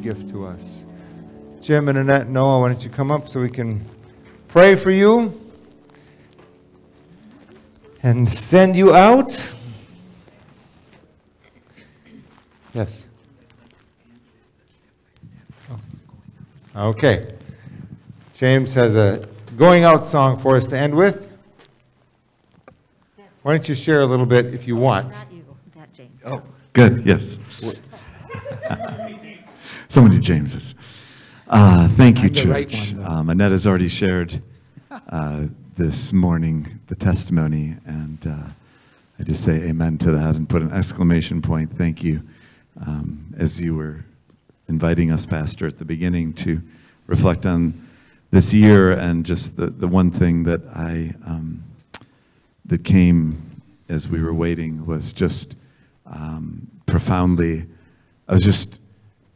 [0.07, 0.85] gift to us.
[1.59, 3.85] Jim and Annette, Noah, why don't you come up so we can
[4.47, 5.37] pray for you
[8.03, 9.51] and send you out?
[12.73, 13.07] Yes.
[16.73, 17.33] Okay.
[18.33, 19.27] James has a
[19.57, 21.37] going out song for us to end with.
[23.41, 25.13] Why don't you share a little bit if you want?
[25.29, 25.43] you,
[25.75, 26.21] that James.
[26.25, 27.61] Oh, good, yes.
[29.89, 30.75] So many Jameses.
[31.47, 32.93] Uh, Thank you, I'm the right church.
[32.93, 33.09] one, though.
[33.09, 34.41] Um, Annette has already shared
[34.91, 35.45] uh,
[35.77, 38.49] this morning the testimony, and uh,
[39.19, 41.71] I just say amen to that and put an exclamation point.
[41.71, 42.21] Thank you.
[42.85, 44.03] Um, As you were
[44.67, 46.61] inviting us, Pastor, at the beginning to
[47.07, 47.73] reflect on
[48.31, 51.63] this year and just the, the one thing that I, um,
[52.65, 55.55] that came as we were waiting was just
[56.05, 57.65] um, profoundly,
[58.27, 58.81] I was just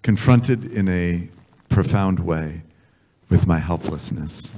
[0.02, 1.30] confronted in a
[1.70, 2.64] profound way
[3.30, 4.52] with my helplessness.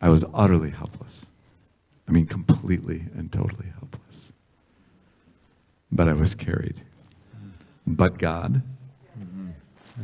[0.00, 1.26] I was utterly helpless.
[2.08, 4.32] I mean, completely and totally helpless.
[5.90, 6.82] But I was carried.
[7.86, 8.62] But God,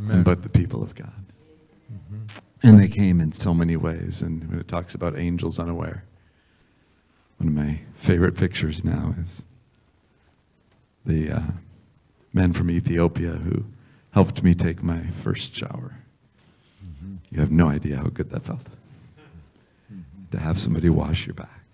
[0.09, 1.13] and but the people of God.
[2.63, 4.23] And they came in so many ways.
[4.23, 6.05] And when it talks about angels unaware,
[7.39, 9.45] one of my favorite pictures now is
[11.05, 11.43] the uh,
[12.33, 13.65] man from Ethiopia who
[14.13, 15.97] helped me take my first shower.
[17.31, 18.67] You have no idea how good that felt.
[20.33, 21.67] To have somebody wash your back,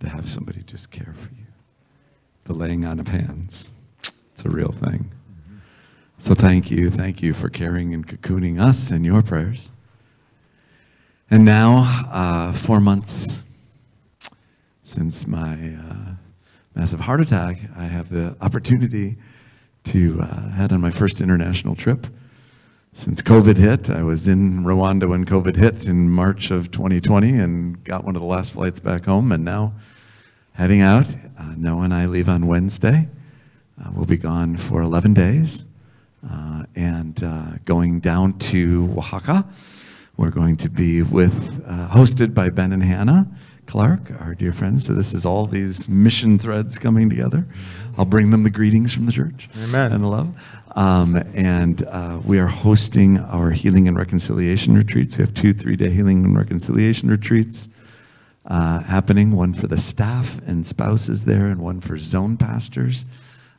[0.00, 1.46] to have somebody just care for you.
[2.44, 3.72] The laying on of hands,
[4.32, 5.10] it's a real thing.
[6.18, 9.70] So thank you, thank you for caring and cocooning us in your prayers.
[11.30, 13.42] And now, uh, four months
[14.82, 16.11] since my uh,
[16.74, 19.16] massive heart attack, I have the opportunity
[19.84, 22.06] to uh, head on my first international trip.
[22.94, 27.82] Since COVID hit, I was in Rwanda when COVID hit in March of 2020 and
[27.84, 29.74] got one of the last flights back home, and now
[30.52, 31.14] heading out.
[31.38, 33.08] Uh, Noah and I leave on Wednesday.
[33.82, 35.64] Uh, we'll be gone for 11 days
[36.30, 39.46] uh, and uh, going down to Oaxaca.
[40.16, 43.26] We're going to be with, uh, hosted by Ben and Hannah
[43.72, 44.84] Clark, our dear friends.
[44.84, 47.46] So this is all these mission threads coming together.
[47.96, 49.92] I'll bring them the greetings from the church Amen.
[49.92, 50.36] and the love.
[50.76, 55.16] Um, and uh, we are hosting our healing and reconciliation retreats.
[55.16, 57.70] We have two three-day healing and reconciliation retreats
[58.44, 59.32] uh, happening.
[59.32, 63.06] One for the staff and spouses there, and one for zone pastors.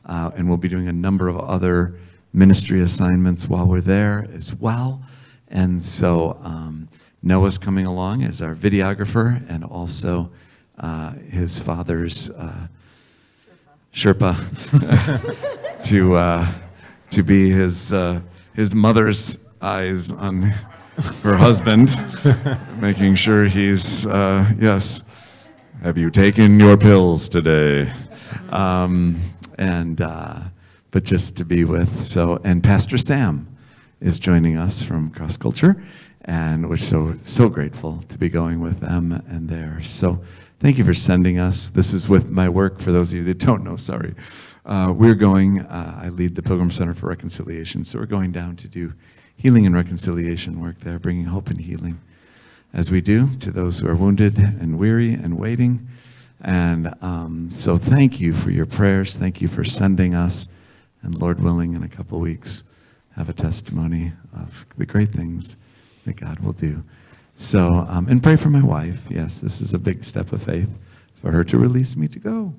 [0.06, 1.98] Uh, and we'll be doing a number of other
[2.32, 5.02] ministry assignments while we're there as well.
[5.48, 6.88] And so um,
[7.24, 10.30] Noah's coming along as our videographer and also
[10.78, 12.68] uh, his father's uh,
[13.92, 14.34] Sherpa.
[15.84, 16.50] To, uh,
[17.10, 18.22] to be his, uh,
[18.54, 20.44] his mother's eyes on
[21.22, 21.90] her husband,
[22.80, 25.04] making sure he's, uh, yes,
[25.82, 27.92] have you taken your pills today?
[28.48, 29.20] Um,
[29.58, 30.40] and, uh,
[30.90, 33.46] but just to be with, so, and Pastor Sam
[34.00, 35.82] is joining us from Cross Culture,
[36.24, 39.82] and we're so, so grateful to be going with them and there.
[39.82, 40.22] So
[40.58, 41.68] thank you for sending us.
[41.70, 44.14] This is with my work, for those of you that don't know, sorry.
[44.64, 48.56] Uh, we're going, uh, I lead the Pilgrim Center for Reconciliation, so we're going down
[48.56, 48.94] to do
[49.36, 52.00] healing and reconciliation work there, bringing hope and healing
[52.72, 55.86] as we do to those who are wounded and weary and waiting.
[56.40, 59.14] And um, so thank you for your prayers.
[59.14, 60.48] Thank you for sending us.
[61.02, 62.64] And Lord willing, in a couple weeks,
[63.16, 65.58] have a testimony of the great things
[66.04, 66.82] that God will do.
[67.36, 69.06] So, um, and pray for my wife.
[69.10, 70.70] Yes, this is a big step of faith
[71.14, 72.54] for her to release me to go.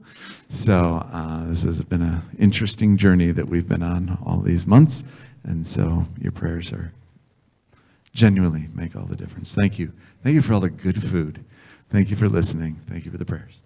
[0.50, 5.04] So, uh, this has been an interesting journey that we've been on all these months.
[5.44, 6.92] And so, your prayers are
[8.14, 9.54] genuinely make all the difference.
[9.54, 9.92] Thank you.
[10.24, 11.44] Thank you for all the good food.
[11.90, 12.80] Thank you for listening.
[12.88, 13.60] Thank you for the prayers.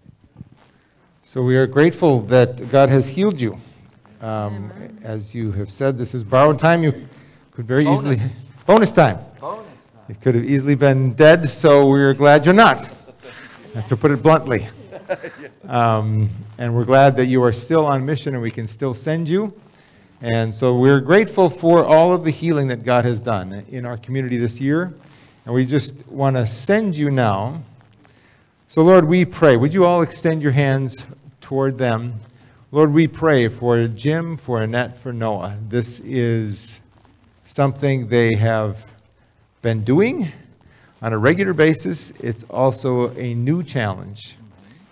[1.22, 3.58] So we are grateful that God has healed you.
[4.20, 4.70] Um,
[5.02, 6.82] As you have said, this is borrowed time.
[6.82, 7.08] You
[7.52, 8.18] could very easily.
[8.66, 9.18] Bonus time.
[10.10, 12.90] It could have easily been dead, so we're glad you're not,
[13.86, 14.66] to put it bluntly.
[15.68, 16.28] Um,
[16.58, 19.54] And we're glad that you are still on mission and we can still send you.
[20.20, 23.96] And so we're grateful for all of the healing that God has done in our
[23.96, 24.92] community this year.
[25.44, 27.62] And we just want to send you now.
[28.66, 29.56] So, Lord, we pray.
[29.56, 31.04] Would you all extend your hands
[31.40, 32.18] toward them?
[32.72, 35.56] Lord, we pray for Jim, for Annette, for Noah.
[35.68, 36.80] This is
[37.44, 38.89] something they have
[39.62, 40.32] been doing
[41.02, 42.12] on a regular basis.
[42.20, 44.36] It's also a new challenge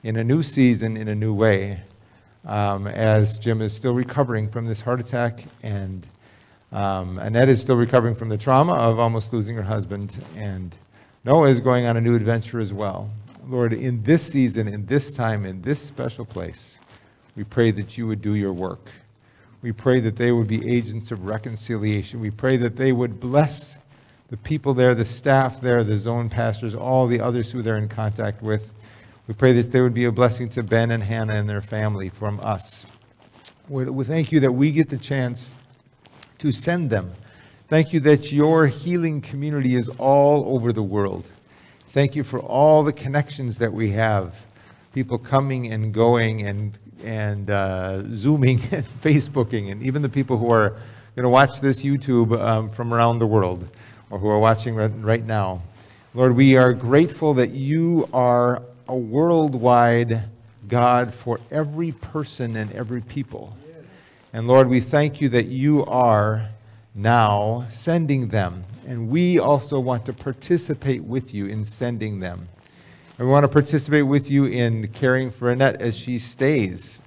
[0.03, 1.81] in a new season, in a new way.
[2.49, 6.07] um, as Jim is still recovering from this heart attack, and
[6.73, 10.75] um, Annette is still recovering from the trauma of almost losing her husband, and
[11.25, 13.11] Noah is going on a new adventure as well.
[13.47, 16.81] Lord, in this season, in this time, in this special place,
[17.37, 18.91] we pray that you would do your work.
[19.63, 22.21] We pray that they would be agents of reconciliation.
[22.21, 23.78] We pray that they would bless
[24.31, 27.89] the people there, the staff there, the zone pastors, all the others who they're in
[27.89, 28.73] contact with.
[29.27, 32.09] We pray that there would be a blessing to Ben and Hannah and their family
[32.09, 32.87] from us.
[33.69, 35.55] We thank you that we get the chance
[36.39, 37.13] to send them.
[37.69, 41.31] Thank you that your healing community is all over the world.
[41.91, 44.47] Thank you for all the connections that we have,
[44.95, 50.51] people coming and going and, and uh, Zooming and Facebooking, and even the people who
[50.51, 50.71] are
[51.17, 53.69] going to watch this YouTube um, from around the world
[54.11, 55.63] or who are watching right, now.
[56.15, 60.25] Lord, we are grateful that you are a worldwide
[60.69, 63.57] God for every person and every people.
[64.33, 66.49] And Lord, we thank you that you are
[66.95, 68.65] now sending them.
[68.87, 72.49] And we also want to participate with you in sending them.
[73.19, 77.03] And we want to participate with you in caring for Annette as she stays.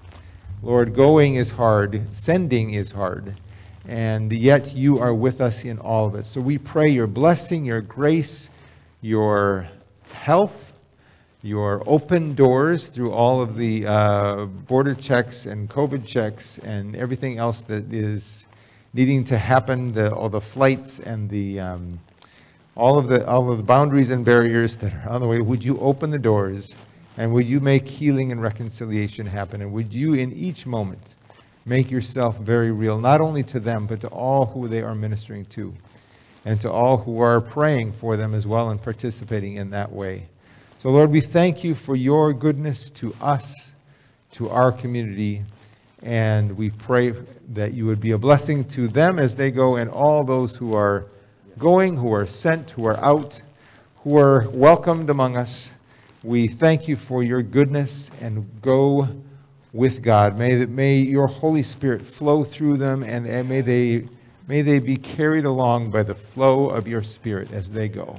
[0.62, 3.34] Lord, going is hard, sending is hard,
[3.92, 6.26] and yet you are with us in all of it.
[6.26, 8.50] So we pray your blessing, your grace,
[9.02, 9.68] your
[10.14, 10.80] health,
[11.42, 17.38] your open doors through all of the uh, border checks and COVID checks and everything
[17.38, 18.48] else that is
[18.94, 22.00] needing to happen, the, all the flights and the, um,
[22.76, 25.42] all of the, all of the boundaries and barriers that are on the way.
[25.42, 26.78] Would you open the doors
[27.18, 29.62] and would you make healing and reconciliation happen?
[29.62, 31.18] And would you, in each moment,
[31.66, 35.46] make yourself very real, not only to them, but to all who they are ministering
[35.46, 35.74] to,
[36.46, 40.28] and to all who are praying for them as well and participating in that way.
[40.80, 43.74] So, Lord, we thank you for your goodness to us,
[44.32, 45.44] to our community,
[46.02, 47.14] and we pray
[47.54, 50.74] that you would be a blessing to them as they go and all those who
[50.74, 51.06] are
[51.60, 53.40] going, who are sent, who are out,
[53.98, 55.74] who are welcomed among us.
[56.24, 59.08] We thank you for your goodness and go
[59.74, 60.38] with God.
[60.38, 64.08] May, may your Holy Spirit flow through them and, and may, they,
[64.48, 68.16] may they be carried along by the flow of your Spirit as they go.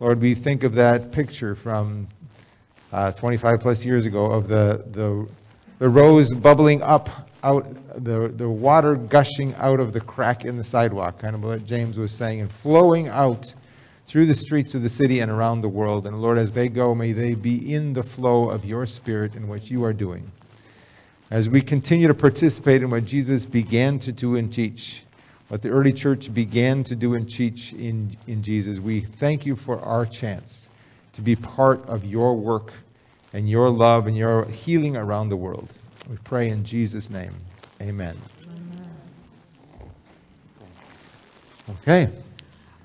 [0.00, 2.08] Lord, we think of that picture from
[2.92, 5.28] uh, 25 plus years ago of the, the,
[5.78, 7.08] the rose bubbling up
[7.42, 7.66] out,
[8.04, 11.96] the, the water gushing out of the crack in the sidewalk, kind of what James
[11.96, 13.54] was saying, and flowing out
[14.06, 16.06] through the streets of the city and around the world.
[16.06, 19.48] And Lord, as they go, may they be in the flow of your spirit in
[19.48, 20.30] what you are doing.
[21.30, 25.02] As we continue to participate in what Jesus began to do and teach,
[25.48, 29.56] what the early church began to do and teach in, in Jesus, we thank you
[29.56, 30.68] for our chance
[31.14, 32.72] to be part of your work
[33.32, 35.72] and your love and your healing around the world.
[36.08, 37.34] We pray in Jesus' name.
[37.80, 38.16] Amen.
[41.82, 42.08] Okay.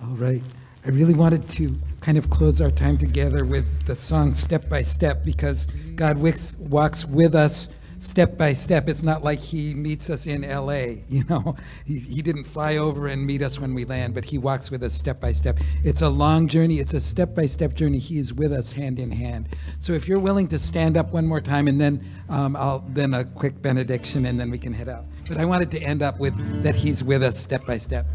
[0.02, 0.42] All right.
[0.84, 4.82] I really wanted to kind of close our time together with the song Step by
[4.82, 7.70] Step because God wicks, walks with us
[8.02, 8.90] step by step.
[8.90, 11.56] It's not like He meets us in LA, you know.
[11.86, 14.84] He, he didn't fly over and meet us when we land, but He walks with
[14.84, 15.60] us step by step.
[15.84, 18.00] It's a long journey, it's a step by step journey.
[18.00, 19.50] He is with us hand in hand.
[19.80, 23.14] So if you're willing to stand up one more time and then um, I'll then
[23.14, 25.06] a quick benediction and then we can head out.
[25.28, 26.34] But I wanted to end up with
[26.64, 28.06] that He's with us step by step.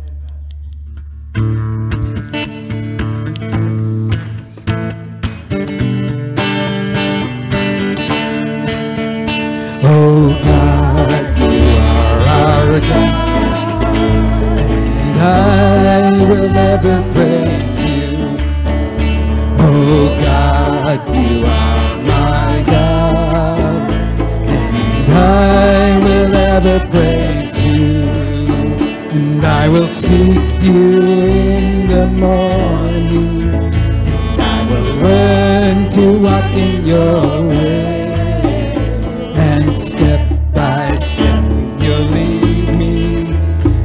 [29.86, 38.74] Will seek you in the morning, and I will learn to walk in your way
[39.36, 41.44] and step by step
[41.80, 43.26] you'll lead me,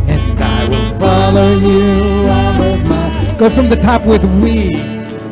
[0.07, 3.35] and I will follow you all of my.
[3.37, 4.71] Go from the top with we.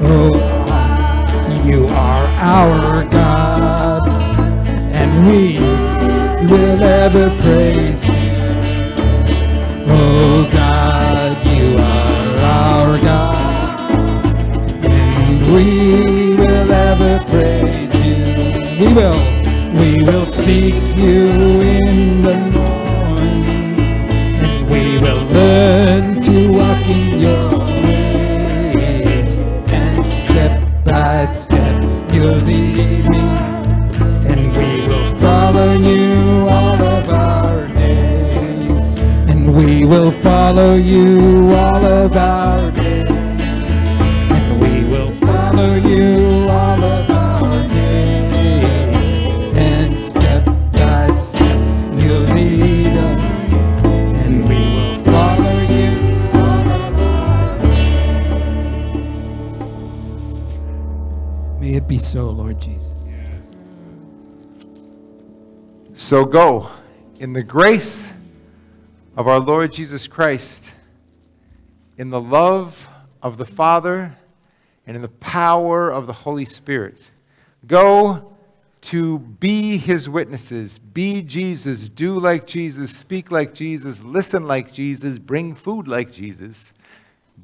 [0.01, 0.35] Oh,
[1.65, 2.27] you are
[2.57, 4.07] our God,
[4.93, 5.57] and we
[6.47, 8.13] will ever praise you.
[9.91, 10.58] Oh God,
[11.45, 13.91] you are our God,
[14.85, 18.85] and we will ever praise you.
[18.85, 19.19] We will.
[19.79, 21.48] We will seek you
[40.21, 43.09] follow you all of our days.
[43.09, 49.11] And we will follow you all of our days.
[49.55, 51.59] And step by step,
[51.97, 53.49] you'll lead us.
[54.23, 55.91] And we will follow you
[56.33, 58.39] all of our days.
[61.59, 62.87] May it be so, Lord Jesus.
[65.93, 66.69] So go
[67.19, 68.08] in the grace
[69.19, 70.71] of our Lord Jesus Christ,
[71.97, 72.87] in the love
[73.21, 74.15] of the Father,
[74.87, 77.11] and in the power of the Holy Spirit.
[77.67, 78.33] Go
[78.79, 85.19] to be his witnesses, be Jesus, do like Jesus, speak like Jesus, listen like Jesus,
[85.19, 86.73] bring food like Jesus.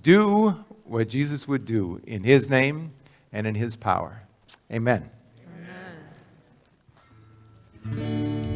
[0.02, 0.52] Do
[0.85, 2.93] what Jesus would do in his name
[3.34, 4.22] and in his power.
[4.72, 5.10] Amen.
[7.97, 8.55] Oh